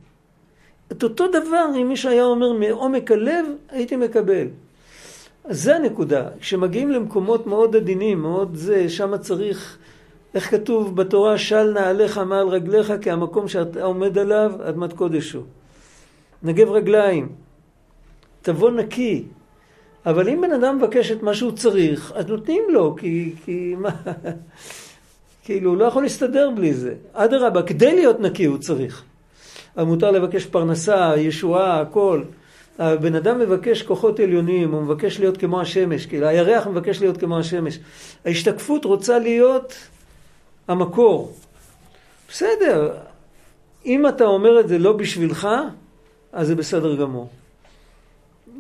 [0.93, 4.47] את אותו דבר, אם מישהו היה אומר מעומק הלב, הייתי מקבל.
[5.45, 6.29] אז זה הנקודה.
[6.41, 9.79] כשמגיעים למקומות מאוד עדינים, מאוד זה, שם צריך,
[10.35, 15.45] איך כתוב בתורה, של נעליך מעל רגליך, כי המקום שאתה עומד עליו, אדמת קודש הוא.
[16.43, 17.42] נגב רגליים,
[18.43, 19.25] תבוא נקי.
[20.07, 23.91] אבל אם בן אדם מבקש את מה שהוא צריך, אז נותנים לו, כי, כי מה...
[25.45, 26.95] כאילו, הוא לא יכול להסתדר בלי זה.
[27.13, 29.03] אדרבה, כדי להיות נקי הוא צריך.
[29.77, 32.23] אבל מותר לבקש פרנסה, ישועה, הכל.
[32.79, 37.39] הבן אדם מבקש כוחות עליונים, הוא מבקש להיות כמו השמש, כאילו הירח מבקש להיות כמו
[37.39, 37.79] השמש.
[38.25, 39.75] ההשתקפות רוצה להיות
[40.69, 41.33] המקור.
[42.29, 42.95] בסדר,
[43.87, 45.49] אם אתה אומר את זה לא בשבילך,
[46.33, 47.29] אז זה בסדר גמור.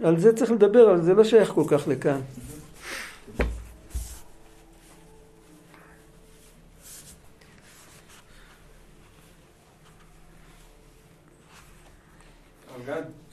[0.03, 2.20] על זה צריך לדבר, אבל זה לא שייך כל כך לכאן.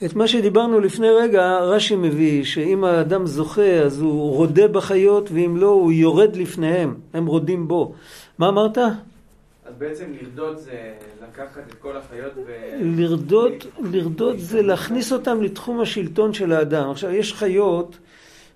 [0.04, 5.56] את מה שדיברנו לפני רגע, רש"י מביא, שאם האדם זוכה אז הוא רודה בחיות, ואם
[5.56, 7.94] לא, הוא יורד לפניהם, הם רודים בו.
[8.38, 8.78] מה אמרת?
[8.78, 10.92] אז בעצם לרדות זה
[11.32, 12.52] לקחת את כל החיות ו...
[12.80, 16.90] לרדות, לרדות זה להכניס אותם לתחום השלטון של האדם.
[16.90, 17.98] עכשיו, יש חיות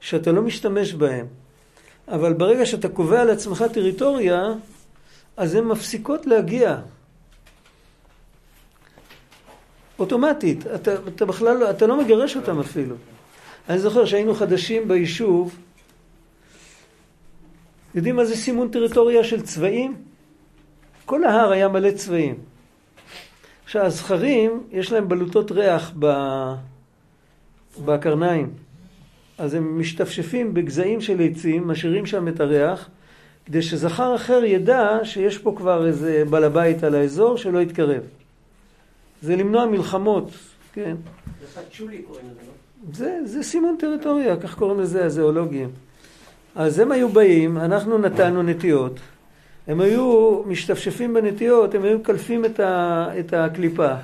[0.01, 1.27] שאתה לא משתמש בהן,
[2.09, 4.55] אבל ברגע שאתה קובע לעצמך טריטוריה,
[5.37, 6.79] אז הן מפסיקות להגיע.
[9.99, 12.97] אוטומטית, אתה, אתה בכלל לא, אתה לא מגרש אותם אפילו.
[13.69, 15.57] אני זוכר שהיינו חדשים ביישוב,
[17.95, 19.97] יודעים מה זה סימון טריטוריה של צבעים?
[21.05, 22.54] כל ההר היה מלא צבעים.
[23.65, 25.93] עכשיו, הזכרים, יש להם בלוטות ריח
[27.85, 28.51] בקרניים.
[29.39, 32.89] אז הם משתפשפים בגזעים של עצים, משאירים שם את הריח,
[33.47, 38.03] כדי שזכר אחר ידע שיש פה כבר איזה בעל הבית על האזור שלא יתקרב.
[39.23, 40.31] זה למנוע מלחמות,
[40.73, 40.97] כן.
[41.41, 42.93] זה פצ'ולי קוראים לזה, לא?
[42.93, 45.71] זה, זה סימון טריטוריה, כך קוראים לזה הזואולוגים.
[46.55, 49.01] אז הם היו באים, אנחנו נתנו נטיות.
[49.69, 53.95] הם היו משתפשפים בנטיות, הם היו מקלפים את, ה, את הקליפה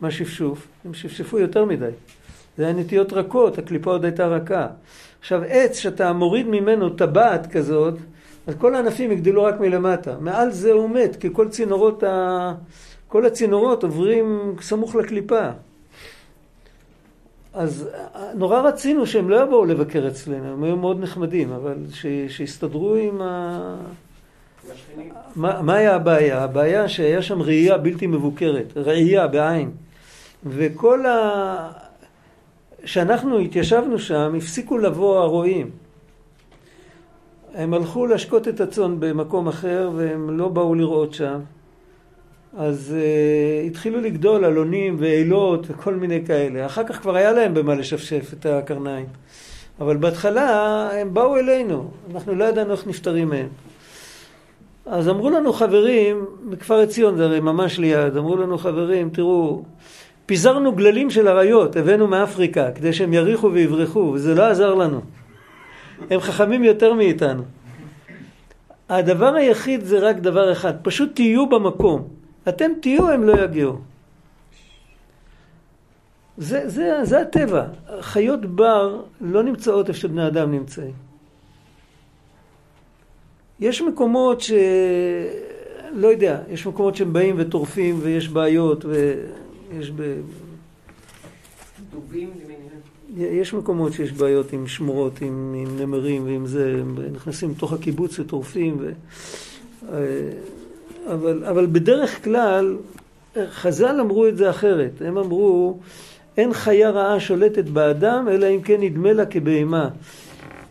[0.00, 0.66] מהשפשוף.
[0.84, 1.90] הם שפשפו יותר מדי.
[2.58, 4.66] זה היה נטיות רכות, הקליפה עוד הייתה רכה.
[5.20, 7.94] עכשיו עץ שאתה מוריד ממנו טבעת כזאת,
[8.46, 10.16] אז כל הענפים יגדלו רק מלמטה.
[10.20, 12.54] מעל זה הוא מת, כי כל צינורות ה...
[13.08, 15.48] כל הצינורות עוברים סמוך לקליפה.
[17.52, 17.88] אז
[18.34, 21.76] נורא רצינו שהם לא יבואו לבקר אצלנו, הם היו מאוד נחמדים, אבל
[22.28, 23.76] שיסתדרו עם ה...
[25.36, 26.44] מה, היה הבעיה?
[26.44, 29.70] הבעיה שהיה שם ראייה בלתי מבוקרת, ראייה בעין.
[30.46, 31.72] וכל ה...
[32.82, 35.70] כשאנחנו התיישבנו שם, הפסיקו לבוא הרועים.
[37.54, 41.40] הם הלכו להשקות את הצאן במקום אחר והם לא באו לראות שם.
[42.56, 46.66] אז uh, התחילו לגדול אלונים ואילות וכל מיני כאלה.
[46.66, 49.06] אחר כך כבר היה להם במה לשפשף את הקרניים.
[49.80, 53.48] אבל בהתחלה הם באו אלינו, אנחנו לא ידענו איך נפטרים מהם.
[54.86, 59.62] אז אמרו לנו חברים, מכפר עציון זה הרי ממש ליד, אמרו לנו חברים, תראו,
[60.26, 65.00] פיזרנו גללים של אריות, הבאנו מאפריקה, כדי שהם יריחו ויברחו, וזה לא עזר לנו.
[66.10, 67.42] הם חכמים יותר מאיתנו.
[68.88, 72.08] הדבר היחיד זה רק דבר אחד, פשוט תהיו במקום.
[72.48, 73.78] אתם תהיו, הם לא יגיעו.
[76.36, 77.64] זה, זה, זה הטבע.
[78.00, 81.11] חיות בר לא נמצאות איפה שבני אדם נמצאים.
[83.62, 84.52] יש מקומות ש...
[85.92, 90.14] לא יודע, יש מקומות שהם באים וטורפים ויש בעיות ויש ב...
[91.90, 92.30] דובים
[93.16, 98.18] יש מקומות שיש בעיות עם שמורות, עם, עם נמרים ועם זה, הם נכנסים לתוך הקיבוץ
[98.18, 98.90] וטורפים ו...
[99.92, 99.98] אה,
[101.06, 102.76] אבל, אבל בדרך כלל,
[103.50, 104.90] חז"ל אמרו את זה אחרת.
[105.00, 105.78] הם אמרו,
[106.36, 109.88] אין חיה רעה שולטת באדם, אלא אם כן נדמה לה כבהמה.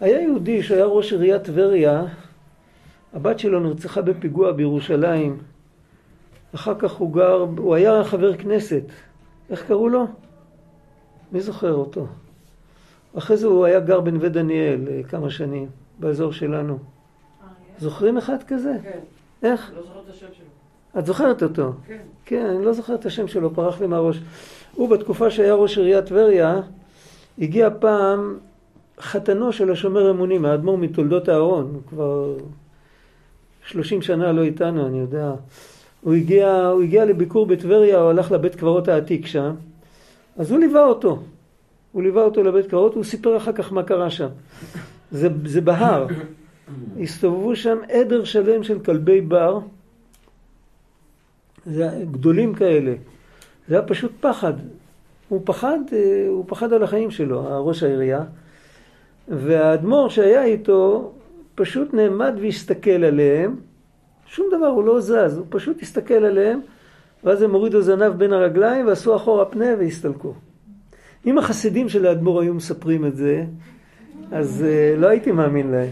[0.02, 2.06] היה יהודי שהיה ראש עיריית טבריה,
[3.14, 5.38] הבת שלו נרצחה בפיגוע בירושלים.
[6.56, 8.84] אחר כך הוא גר, הוא היה חבר כנסת.
[9.50, 10.08] איך קראו לו?
[11.32, 12.08] מי זוכר אותו?
[13.18, 16.78] אחרי זה הוא היה גר בנווה דניאל אה, כמה שנים, באזור שלנו.
[17.80, 18.74] זוכרים אחד כזה?
[18.84, 19.00] כן.
[19.44, 19.72] איך?
[19.76, 21.00] לא זוכר את השם שלו.
[21.00, 21.74] את זוכרת אותו?
[21.88, 22.02] כן.
[22.26, 24.22] כן, אני לא זוכר את השם שלו, פרח לי מהראש.
[24.76, 26.62] הוא בתקופה שהיה ראש עיריית טבריה,
[27.40, 28.38] הגיע פעם
[29.00, 32.36] חתנו של השומר אמונים, האדמו"ר מתולדות אהרון, הוא כבר
[33.66, 35.34] שלושים שנה לא איתנו, אני יודע.
[36.02, 39.56] הוא הגיע, הוא הגיע לביקור בטבריה, הוא הלך לבית קברות העתיק שם,
[40.38, 41.20] אז הוא ליווה אותו.
[41.92, 44.28] הוא ליווה אותו לבית קברות, הוא סיפר אחר כך מה קרה שם.
[45.12, 46.08] זה, זה בהר.
[47.02, 49.60] הסתובבו שם עדר שלם של כלבי בר,
[51.66, 52.94] זה גדולים כאלה.
[53.68, 54.54] זה היה פשוט פחד.
[55.30, 58.24] הוא פחד, אה, הוא פחד על החיים שלו, ראש העירייה.
[59.28, 61.12] והאדמו"ר שהיה איתו
[61.56, 63.56] פשוט נעמד והסתכל עליהם.
[64.26, 66.60] שום דבר, הוא לא זז, הוא פשוט הסתכל עליהם,
[67.24, 70.34] ואז הם הורידו זנב בין הרגליים ועשו אחורה פנה והסתלקו.
[71.26, 73.44] אם החסידים של האדמו"ר היו מספרים את זה,
[74.32, 75.90] אז uh, לא הייתי מאמין להם.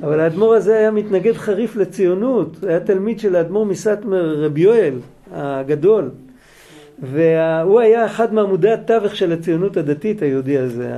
[0.00, 4.94] אבל האדמו"ר הזה היה מתנגד חריף לציונות, היה תלמיד של האדמו"ר מסטמר, רבי יואל
[5.32, 6.10] הגדול.
[7.02, 10.92] והוא היה אחד מעמודי התווך של הציונות הדתית היהודי הזה.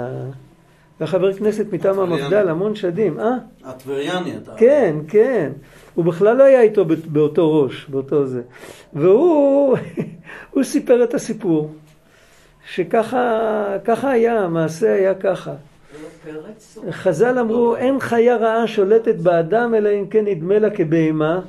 [1.00, 3.20] היה חבר כנסת מטעם המפד"ל המון שדים.
[3.20, 3.36] אה?
[3.64, 4.52] הטבריאני אתה.
[4.56, 5.52] כן, כן.
[5.94, 8.42] הוא בכלל לא היה איתו באותו ראש, באותו זה.
[8.92, 9.76] והוא
[10.52, 11.70] הוא סיפר את הסיפור,
[12.74, 15.54] שככה היה, המעשה היה ככה.
[16.90, 21.40] חז"ל אמרו, אין חיה רעה שולטת באדם, אלא אם כן נדמה לה כבהמה.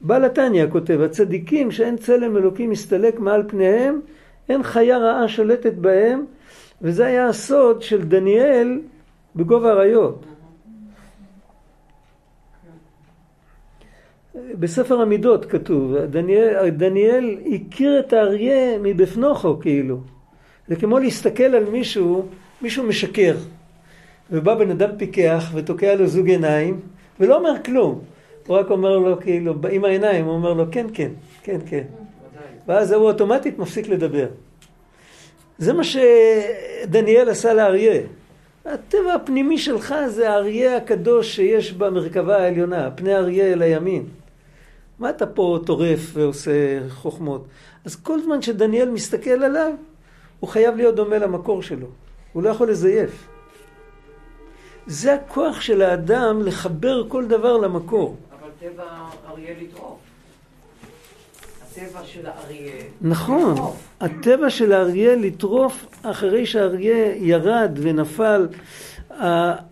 [0.00, 4.00] בעל התניא כותב, הצדיקים שאין צלם אלוקים מסתלק מעל פניהם,
[4.48, 6.24] אין חיה רעה שולטת בהם,
[6.82, 8.80] וזה היה הסוד של דניאל
[9.36, 10.26] בגובה האריות.
[14.58, 20.00] בספר המידות כתוב, דניאל, דניאל הכיר את האריה מבפנוכו כאילו.
[20.68, 22.26] זה כמו להסתכל על מישהו,
[22.62, 23.36] מישהו משקר,
[24.30, 26.80] ובא בן אדם פיקח ותוקע לו זוג עיניים,
[27.20, 28.00] ולא אומר כלום.
[28.46, 31.10] הוא רק אומר לו כאילו, עם העיניים, הוא אומר לו כן, כן,
[31.42, 31.82] כן, כן.
[32.66, 34.26] ואז הוא אוטומטית מפסיק לדבר.
[35.58, 38.02] זה מה שדניאל עשה לאריה.
[38.64, 44.06] הטבע הפנימי שלך זה האריה הקדוש שיש במרכבה העליונה, פני אריה אל הימין.
[44.98, 47.44] מה אתה פה טורף ועושה חוכמות?
[47.84, 49.72] אז כל זמן שדניאל מסתכל עליו,
[50.40, 51.86] הוא חייב להיות דומה למקור שלו.
[52.32, 53.28] הוא לא יכול לזייף.
[54.86, 58.16] זה הכוח של האדם לחבר כל דבר למקור.
[58.32, 58.84] אבל טבע
[59.28, 60.05] אריה לטרוף.
[61.76, 62.72] הטבע של האריה...
[63.00, 63.54] נכון,
[64.00, 68.48] הטבע של האריה לטרוף אחרי שהאריה ירד ונפל,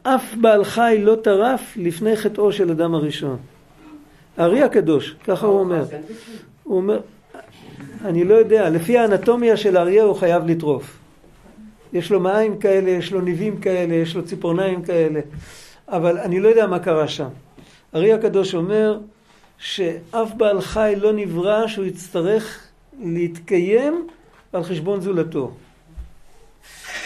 [0.02, 3.36] אף בעל חי לא טרף לפני חטאו של אדם הראשון.
[4.36, 5.84] האריה הקדוש, ככה הוא אומר.
[6.62, 7.00] הוא אומר,
[8.04, 10.98] אני לא יודע, לפי האנטומיה של האריה הוא חייב לטרוף.
[11.92, 15.20] יש לו מעיים כאלה, יש לו ניבים כאלה, יש לו ציפורניים כאלה,
[15.88, 17.28] אבל אני לא יודע מה קרה שם.
[17.94, 18.98] אריה הקדוש אומר
[19.64, 22.68] שאף בעל חי לא נברא שהוא יצטרך
[23.02, 24.06] להתקיים
[24.52, 25.52] על חשבון זולתו.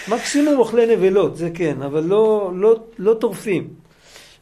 [0.08, 3.68] מקסימום אוכלי נבלות, זה כן, אבל לא, לא, לא טורפים.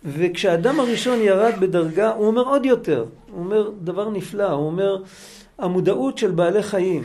[0.05, 5.03] וכשהאדם הראשון ירד בדרגה, הוא אומר עוד יותר, הוא אומר דבר נפלא, הוא אומר
[5.59, 7.05] המודעות של בעלי חיים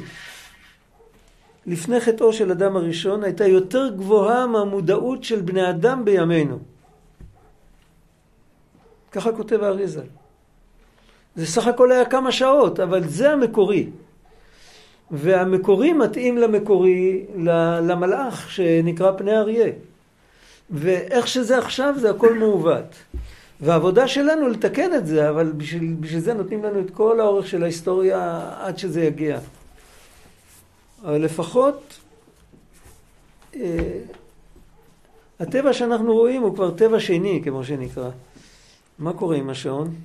[1.65, 6.59] לפני חטאו של אדם הראשון הייתה יותר גבוהה מהמודעות של בני אדם בימינו.
[9.11, 10.03] ככה כותב האריזה.
[11.35, 13.89] זה סך הכל היה כמה שעות, אבל זה המקורי.
[15.11, 17.25] והמקורי מתאים למקורי,
[17.81, 19.71] למלאך שנקרא פני אריה.
[20.69, 22.95] ואיך שזה עכשיו זה הכל מעוות.
[23.61, 27.63] והעבודה שלנו לתקן את זה, אבל בשביל, בשביל זה נותנים לנו את כל האורך של
[27.63, 29.39] ההיסטוריה עד שזה יגיע.
[31.03, 31.99] אבל לפחות
[33.55, 33.99] אה,
[35.39, 38.09] הטבע שאנחנו רואים הוא כבר טבע שני, כמו שנקרא.
[38.99, 39.95] מה קורה עם השעון?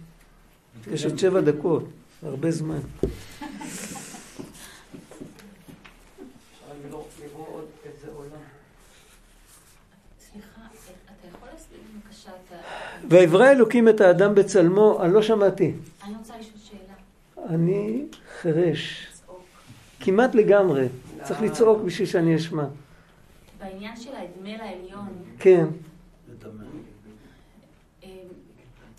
[0.93, 1.85] יש עוד שבע דקות,
[2.23, 2.79] הרבה זמן.
[13.09, 15.73] ויברא אלוקים את האדם בצלמו, אני לא שמעתי.
[16.05, 17.55] אני רוצה לשאול שאלה.
[17.55, 18.05] אני
[18.41, 19.07] חירש.
[20.01, 20.87] כמעט לגמרי.
[21.23, 22.65] צריך לצעוק בשביל שאני אשמע.
[23.59, 25.09] בעניין של האדמל העליון.
[25.39, 25.67] כן.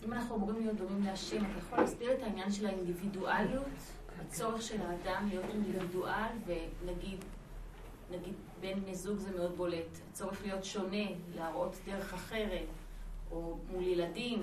[0.07, 3.63] אם אנחנו אמורים להיות דומים להשם, אתה יכול להסביר את העניין של האינדיבידואליות?
[4.21, 7.19] הצורך של האדם להיות אינדיבידואל, ונגיד,
[8.11, 9.97] נגיד בין בני זוג זה מאוד בולט.
[10.11, 11.05] הצורך להיות שונה,
[11.35, 12.65] להראות דרך אחרת.
[13.31, 14.39] או מול ילדים.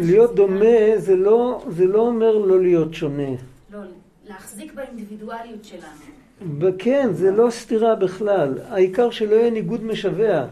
[0.00, 3.30] להיות דומה זה לא, זה לא אומר לא להיות שונה.
[3.70, 3.78] לא,
[4.24, 6.66] להחזיק באינדיבידואליות שלנו.
[6.78, 8.58] כן, זה לא סתירה בכלל.
[8.68, 10.46] העיקר שלא יהיה ניגוד משווע.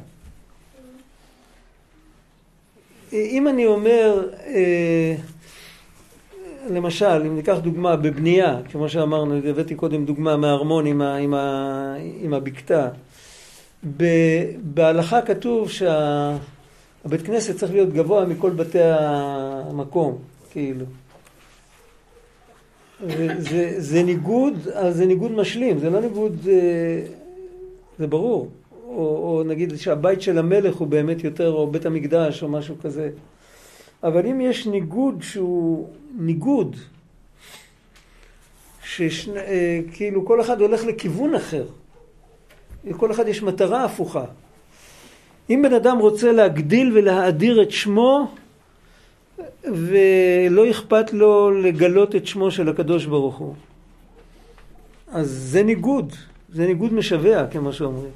[3.15, 5.15] אם אני אומר, אה,
[6.71, 11.35] למשל, אם ניקח דוגמה בבנייה, כמו שאמרנו, הבאתי קודם דוגמה מהארמון עם, עם,
[12.21, 12.89] עם הבקתה.
[14.62, 20.19] בהלכה כתוב שהבית כנסת צריך להיות גבוה מכל בתי המקום,
[20.51, 20.85] כאילו.
[23.39, 24.55] זה, זה ניגוד,
[24.91, 27.03] זה ניגוד משלים, זה לא ניגוד, אה,
[27.99, 28.49] זה ברור.
[28.95, 33.11] או, או נגיד שהבית של המלך הוא באמת יותר, או בית המקדש או משהו כזה.
[34.03, 35.88] אבל אם יש ניגוד שהוא
[36.18, 36.76] ניגוד,
[38.84, 41.64] שכאילו כל אחד הולך לכיוון אחר,
[42.84, 44.24] לכל אחד יש מטרה הפוכה.
[45.51, 48.30] אם בן אדם רוצה להגדיל ולהאדיר את שמו,
[49.64, 53.55] ולא אכפת לו לגלות את שמו של הקדוש ברוך הוא.
[55.09, 56.12] אז זה ניגוד,
[56.53, 58.11] זה ניגוד משווע, כמו שאומרים.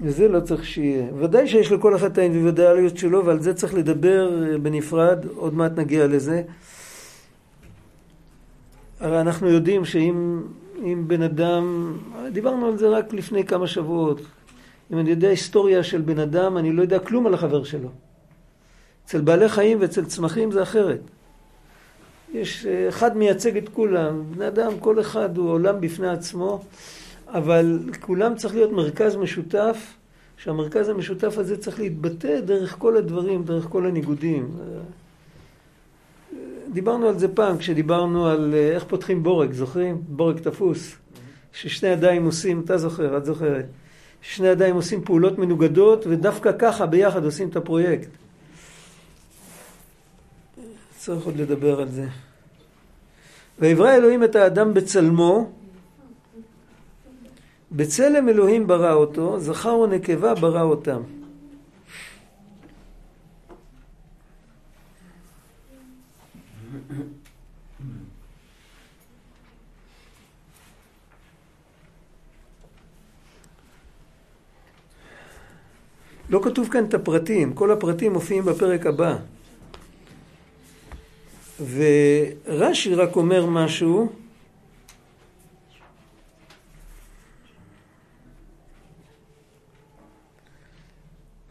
[0.00, 1.06] וזה לא צריך שיהיה.
[1.18, 4.30] ודאי שיש לכל אחד את האינדיבידואליות שלו, ועל זה צריך לדבר
[4.62, 6.42] בנפרד, עוד מעט נגיע לזה.
[9.00, 10.42] הרי אנחנו יודעים שאם
[10.84, 11.96] אם בן אדם,
[12.32, 14.20] דיברנו על זה רק לפני כמה שבועות,
[14.92, 17.88] אם אני יודע היסטוריה של בן אדם, אני לא יודע כלום על החבר שלו.
[19.04, 21.00] אצל בעלי חיים ואצל צמחים זה אחרת.
[22.32, 24.22] יש, אה, אחד מייצג את כולם.
[24.30, 26.64] בני אדם, כל אחד הוא עולם בפני עצמו,
[27.28, 29.94] אבל כולם צריך להיות מרכז משותף,
[30.36, 34.50] שהמרכז המשותף הזה צריך להתבטא דרך כל הדברים, דרך כל הניגודים.
[36.72, 40.02] דיברנו על זה פעם, כשדיברנו על אה, איך פותחים בורג, זוכרים?
[40.08, 40.96] בורג תפוס.
[41.52, 43.64] ששני ידיים עושים, אתה זוכר, את זוכרת.
[44.22, 48.08] שני ידיים עושים פעולות מנוגדות, ודווקא ככה ביחד עושים את הפרויקט.
[50.98, 52.06] צריך עוד לדבר על זה.
[53.58, 55.52] ויברא אלוהים את האדם בצלמו,
[57.72, 61.02] בצלם אלוהים ברא אותו, זכר ונקבה ברא אותם.
[76.30, 79.16] לא כתוב כאן את הפרטים, כל הפרטים מופיעים בפרק הבא.
[81.60, 84.12] ורש"י רק אומר משהו,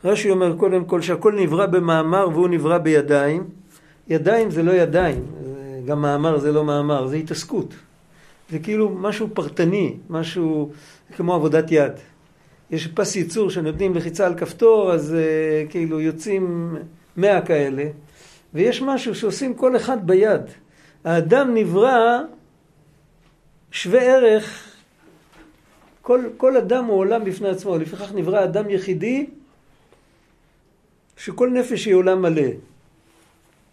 [0.04, 3.44] רש"י אומר קודם כל שהכל נברא במאמר והוא נברא בידיים.
[4.10, 5.26] ידיים זה לא ידיים,
[5.86, 7.74] גם מאמר זה לא מאמר, זה התעסקות.
[8.50, 10.72] זה כאילו משהו פרטני, משהו
[11.16, 11.92] כמו עבודת יד.
[12.72, 16.76] יש פס ייצור שנותנים לחיצה על כפתור, אז uh, כאילו יוצאים
[17.18, 17.84] מאה כאלה,
[18.54, 20.42] ויש משהו שעושים כל אחד ביד.
[21.04, 22.20] האדם נברא
[23.72, 24.74] שווה ערך,
[26.02, 29.26] כל, כל אדם הוא עולם בפני עצמו, לפיכך נברא אדם יחידי,
[31.28, 32.50] שכל נפש היא עולם מלא.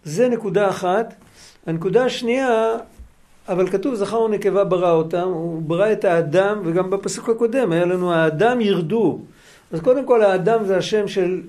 [0.04, 1.14] זה נקודה אחת.
[1.66, 2.76] הנקודה השנייה,
[3.48, 8.12] אבל כתוב זכר ונקבה ברא אותם, הוא ברא את האדם, וגם בפסוק הקודם היה לנו
[8.12, 9.18] האדם ירדו.
[9.72, 11.42] אז קודם כל האדם זה השם של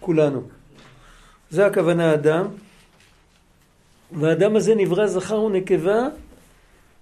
[0.00, 0.42] כולנו.
[1.50, 2.46] זה הכוונה האדם.
[4.12, 6.08] והאדם הזה נברא זכר ונקבה,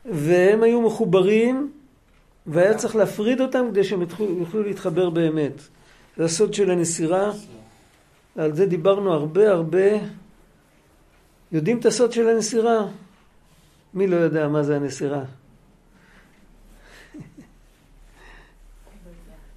[0.04, 1.72] והם היו מחוברים,
[2.46, 4.02] והיה צריך להפריד אותם כדי שהם
[4.38, 5.62] יוכלו להתחבר באמת.
[6.16, 7.30] זה הסוד של הנסירה.
[8.36, 9.88] על זה דיברנו הרבה הרבה.
[11.52, 12.86] יודעים את הסוד של הנסירה?
[13.94, 15.22] מי לא יודע מה זה הנסירה?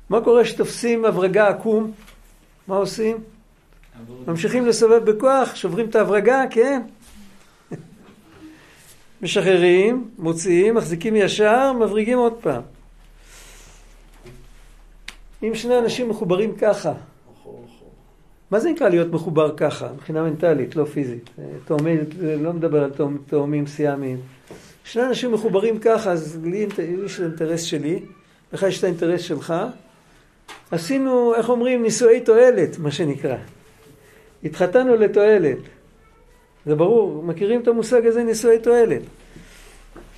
[0.10, 1.92] מה קורה כשתופסים הברגה עקום?
[2.68, 3.18] מה עושים?
[4.28, 6.82] ממשיכים לסובב בכוח, שוברים את ההברגה, כן?
[9.22, 12.62] משחררים, מוציאים, מחזיקים ישר, מבריגים עוד פעם.
[15.44, 16.94] אם שני אנשים מחוברים ככה,
[18.52, 21.30] מה זה נקרא להיות מחובר ככה, מבחינה מנטלית, לא פיזית?
[21.66, 22.92] תאומי, לא מדבר על
[23.28, 24.18] תאומים סיאמיים.
[24.84, 26.68] שני אנשים מחוברים ככה, אז לי
[27.06, 28.00] יש את האינטרס שלי,
[28.54, 29.54] לך יש את האינטרס שלך.
[30.72, 33.38] עשינו, איך אומרים, נישואי תועלת, מה שנקרא.
[34.44, 35.58] התחתנו לתועלת.
[36.66, 39.02] זה ברור, מכירים את המושג הזה, נישואי תועלת.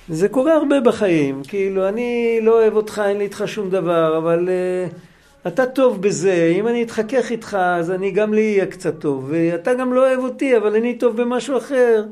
[0.08, 4.48] זה קורה הרבה בחיים, כאילו, אני לא אוהב אותך, אין לי איתך שום דבר, אבל...
[4.48, 5.13] Uh,
[5.46, 9.26] אתה טוב בזה, אם אני אתחכך איתך, אז אני גם לי אהיה קצת טוב.
[9.30, 12.04] ואתה גם לא אוהב אותי, אבל אני טוב במשהו אחר.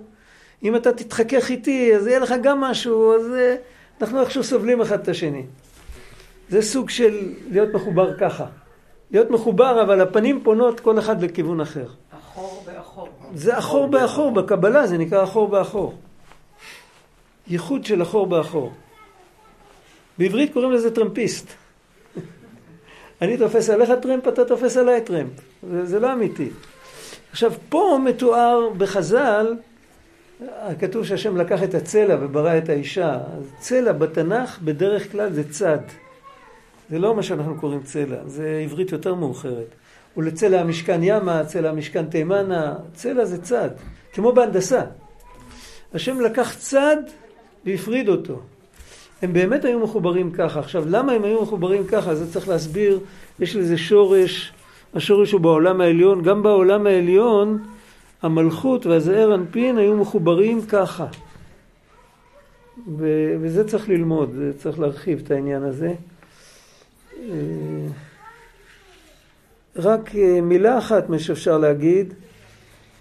[0.63, 3.57] אם אתה תתחכך איתי, אז יהיה לך גם משהו, אז אה,
[4.01, 5.43] אנחנו איכשהו סובלים אחד את השני.
[6.49, 8.47] זה סוג של להיות מחובר ככה.
[9.11, 11.87] להיות מחובר, אבל הפנים פונות כל אחד לכיוון אחר.
[12.19, 13.09] אחור באחור.
[13.35, 15.95] זה אחור באחור, בקבלה זה נקרא אחור באחור.
[17.47, 18.73] ייחוד של אחור באחור.
[20.19, 21.62] בעברית קוראים לזה טרמפיסט.
[23.23, 25.31] אני תופס עליך טרמפ, אתה תופס עליי טרמפ.
[25.71, 26.49] זה, זה לא אמיתי.
[27.31, 29.55] עכשיו, פה מתואר בחז"ל,
[30.79, 33.19] כתוב שהשם לקח את הצלע וברא את האישה.
[33.59, 35.79] צלע בתנ"ך בדרך כלל זה צד.
[36.91, 39.75] זה לא מה שאנחנו קוראים צלע, זה עברית יותר מאוחרת.
[40.17, 43.71] ולצלע המשכן ימה, צלע המשכן תימנה, צלע זה צד,
[44.13, 44.83] כמו בהנדסה.
[45.95, 46.97] השם לקח צד
[47.65, 48.41] והפריד אותו.
[49.23, 50.61] הם באמת היו מחוברים ככה.
[50.61, 52.15] עכשיו, למה הם היו מחוברים ככה?
[52.15, 53.01] זה צריך להסביר,
[53.41, 54.53] יש לזה שורש,
[54.95, 56.23] השורש הוא בעולם העליון.
[56.23, 57.63] גם בעולם העליון,
[58.23, 61.07] המלכות והזעיר אנפין היו מחוברים ככה.
[62.99, 65.95] ו- וזה צריך ללמוד, זה צריך להרחיב את העניין הזה.
[67.23, 67.87] אה,
[69.77, 72.15] רק אה, מילה אחת מה שאפשר להגיד,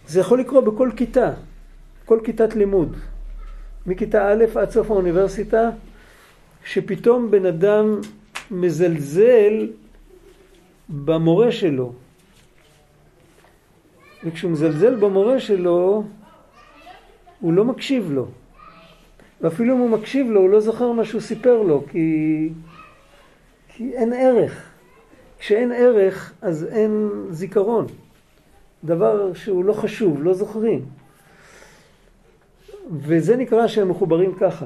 [0.08, 1.32] זה יכול לקרות בכל כיתה,
[2.06, 2.98] כל כיתת לימוד.
[3.86, 5.70] מכיתה א' עד סוף האוניברסיטה,
[6.66, 8.00] שפתאום בן אדם
[8.52, 9.70] מזלזל
[10.90, 11.94] במורה שלו.
[14.24, 16.04] וכשהוא מזלזל במורה שלו,
[17.40, 18.28] הוא לא מקשיב לו.
[19.42, 22.50] ואפילו אם הוא מקשיב לו, הוא לא זוכר מה שהוא סיפר לו, כי,
[23.68, 24.72] כי אין ערך.
[25.40, 27.86] כשאין ערך, אז אין זיכרון.
[28.84, 30.86] דבר שהוא לא חשוב, לא זוכרים.
[32.92, 34.66] וזה נקרא שהם מחוברים ככה.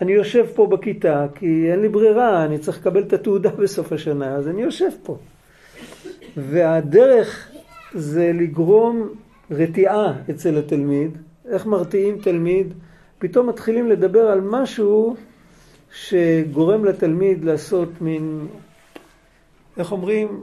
[0.00, 4.34] אני יושב פה בכיתה כי אין לי ברירה, אני צריך לקבל את התעודה בסוף השנה,
[4.34, 5.16] אז אני יושב פה.
[6.36, 7.50] והדרך
[7.94, 9.08] זה לגרום
[9.50, 11.10] רתיעה אצל התלמיד.
[11.48, 12.74] איך מרתיעים תלמיד?
[13.18, 15.16] פתאום מתחילים לדבר על משהו
[15.92, 18.46] שגורם לתלמיד לעשות מין,
[19.76, 20.40] איך אומרים,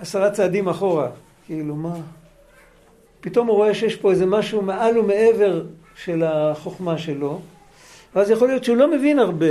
[0.00, 1.10] עשרה צעדים אחורה.
[1.46, 1.96] כאילו, מה?
[3.20, 5.64] פתאום הוא רואה שיש פה איזה משהו מעל ומעבר
[5.94, 7.40] של החוכמה שלו,
[8.14, 9.46] ואז יכול להיות שהוא לא מבין הרבה,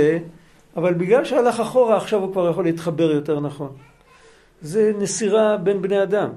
[0.76, 3.72] אבל בגלל שהלך אחורה עכשיו הוא כבר יכול להתחבר יותר נכון.
[4.62, 6.28] זה נסירה בין בני אדם.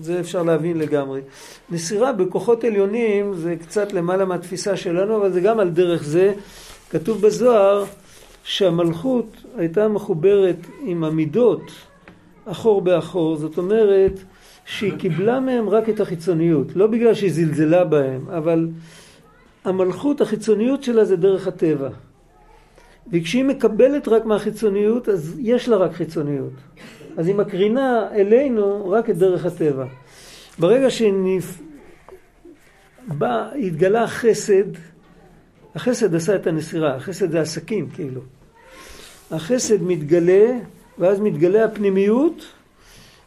[0.00, 1.20] זה אפשר להבין לגמרי.
[1.70, 6.32] נסירה בכוחות עליונים זה קצת למעלה מהתפיסה שלנו, אבל זה גם על דרך זה.
[6.90, 7.84] כתוב בזוהר
[8.44, 11.62] שהמלכות הייתה מחוברת עם המידות
[12.44, 14.12] אחור באחור, זאת אומרת
[14.66, 18.68] שהיא קיבלה מהם רק את החיצוניות, לא בגלל שהיא זלזלה בהם, אבל
[19.64, 21.88] המלכות, החיצוניות שלה זה דרך הטבע.
[23.12, 26.52] וכשהיא מקבלת רק מהחיצוניות, אז יש לה רק חיצוניות.
[27.16, 29.86] אז היא מקרינה אלינו רק את דרך הטבע.
[30.58, 30.88] ברגע
[33.20, 34.64] שהתגלה החסד,
[35.74, 38.20] החסד עשה את הנסירה, החסד זה עסקים כאילו.
[39.30, 40.58] החסד מתגלה,
[40.98, 42.44] ואז מתגלה הפנימיות,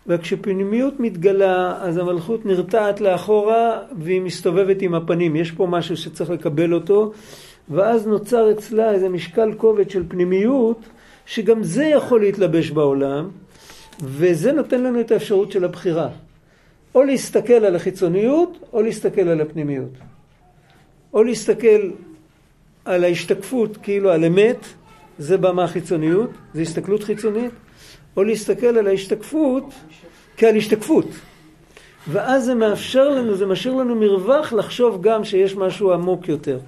[0.08, 5.36] וכשפנימיות מתגלה, אז המלכות נרתעת לאחורה והיא מסתובבת עם הפנים.
[5.36, 7.12] יש פה משהו שצריך לקבל אותו,
[7.70, 10.80] ואז נוצר אצלה איזה משקל כובד של פנימיות,
[11.26, 13.30] שגם זה יכול להתלבש בעולם,
[14.04, 16.10] וזה נותן לנו את האפשרות של הבחירה.
[16.96, 19.92] או להסתכל על החיצוניות, או להסתכל על הפנימיות.
[21.14, 21.92] או להסתכל
[22.86, 24.66] על ההשתקפות כאילו על אמת,
[25.18, 27.52] זה בא מהחיצוניות, זה הסתכלות חיצונית,
[28.18, 29.64] או להסתכל על ההשתקפות
[30.38, 31.06] כעל השתקפות.
[32.08, 36.60] ואז זה מאפשר לנו, זה משאיר לנו מרווח לחשוב גם שיש משהו עמוק יותר.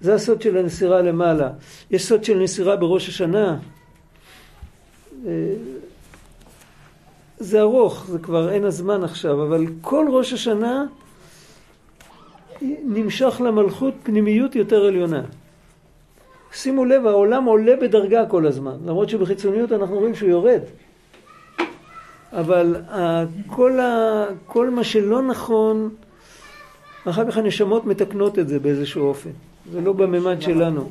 [0.00, 1.50] זה הסוד של הנסירה למעלה.
[1.90, 3.58] יש סוד של נסירה בראש השנה.
[5.26, 5.30] אה,
[7.38, 10.84] זה ארוך, זה כבר אין הזמן עכשיו, אבל כל ראש השנה
[12.84, 15.22] נמשך למלכות פנימיות יותר עליונה.
[16.52, 20.60] שימו לב, העולם עולה בדרגה כל הזמן, למרות שבחיצוניות אנחנו רואים שהוא יורד.
[22.32, 22.76] אבל
[23.46, 25.88] כל, ה, כל מה שלא נכון,
[27.04, 29.30] אחר כך הנשמות מתקנות את זה באיזשהו אופן.
[29.72, 30.88] זה לא בממד שלנו.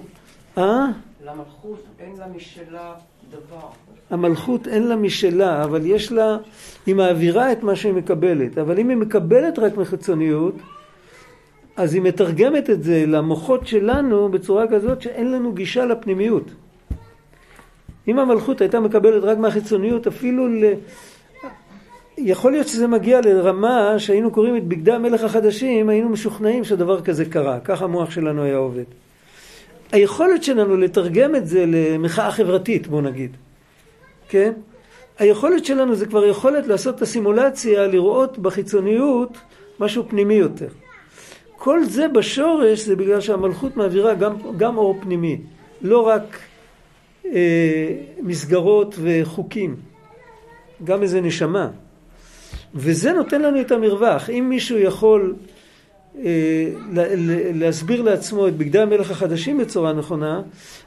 [0.58, 0.86] אה?
[1.26, 2.94] למלכות אין לה משלה
[3.30, 3.68] דבר.
[4.10, 6.38] המלכות אין לה משלה, אבל יש לה,
[6.86, 8.58] היא מעבירה את מה שהיא מקבלת.
[8.58, 10.56] אבל אם היא מקבלת רק מחיצוניות,
[11.80, 16.52] אז היא מתרגמת את זה למוחות שלנו בצורה כזאת שאין לנו גישה לפנימיות.
[18.08, 20.64] אם המלכות הייתה מקבלת רק מהחיצוניות, אפילו ל...
[22.18, 27.26] יכול להיות שזה מגיע לרמה שהיינו קוראים את בגדי המלך החדשים, היינו משוכנעים שדבר כזה
[27.26, 27.60] קרה.
[27.60, 28.84] ככה המוח שלנו היה עובד.
[29.92, 33.38] היכולת שלנו לתרגם את זה למחאה חברתית, בוא נגיד,
[34.30, 34.52] כן?
[35.20, 39.38] היכולת שלנו זה כבר יכולת לעשות את הסימולציה, לראות בחיצוניות
[39.80, 40.68] משהו פנימי יותר.
[41.60, 45.38] כל זה בשורש זה בגלל שהמלכות מעבירה גם, גם אור פנימי,
[45.82, 46.40] לא רק
[47.26, 49.76] אה, מסגרות וחוקים,
[50.84, 51.70] גם איזה נשמה.
[52.76, 54.30] וזה נותן לנו את המרווח.
[54.30, 55.36] אם מישהו יכול
[56.24, 56.72] אה,
[57.54, 60.42] להסביר לעצמו את בגדי המלך החדשים בצורה נכונה,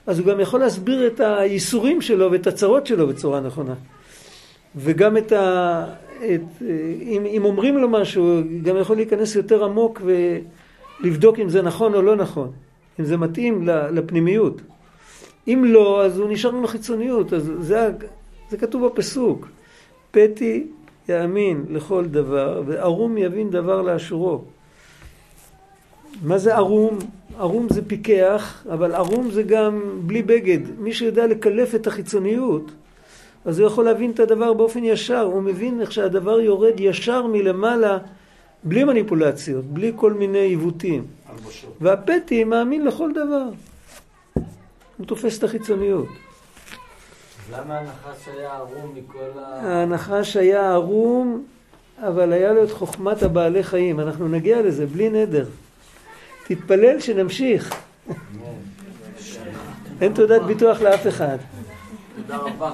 [0.06, 3.74] אז הוא גם יכול להסביר את הייסורים שלו ואת הצרות שלו בצורה נכונה.
[4.76, 5.84] וגם את ה...
[6.16, 6.66] את, אה,
[7.02, 10.02] אם, אם אומרים לו משהו, גם יכול להיכנס יותר עמוק
[11.02, 12.50] ולבדוק אם זה נכון או לא נכון,
[13.00, 14.60] אם זה מתאים לפנימיות.
[15.48, 17.90] אם לא, אז הוא נשאר עם החיצוניות, אז זה,
[18.50, 19.48] זה כתוב בפסוק.
[20.10, 20.66] פתי
[21.08, 24.42] יאמין לכל דבר, וערום יבין דבר לאשורו.
[26.22, 26.98] מה זה ערום?
[27.38, 30.58] ערום זה פיקח, אבל ערום זה גם בלי בגד.
[30.78, 32.70] מי שיודע לקלף את החיצוניות,
[33.44, 35.20] אז הוא יכול להבין את הדבר באופן ישר.
[35.20, 37.98] הוא מבין איך שהדבר יורד ישר מלמעלה,
[38.64, 41.06] בלי מניפולציות, בלי כל מיני עיוותים.
[41.80, 43.44] והפתי מאמין לכל דבר.
[44.96, 46.08] הוא תופס את החיצוניות.
[47.52, 49.82] למה הנחש היה ערום מכל ה...
[49.82, 51.44] הנחש היה ערום,
[51.98, 54.00] אבל היה לו את חוכמת הבעלי חיים.
[54.00, 55.46] אנחנו נגיע לזה בלי נדר.
[56.46, 57.74] תתפלל שנמשיך.
[60.00, 61.36] אין תעודת ביטוח לאף אחד.
[62.16, 62.72] תודה רבה.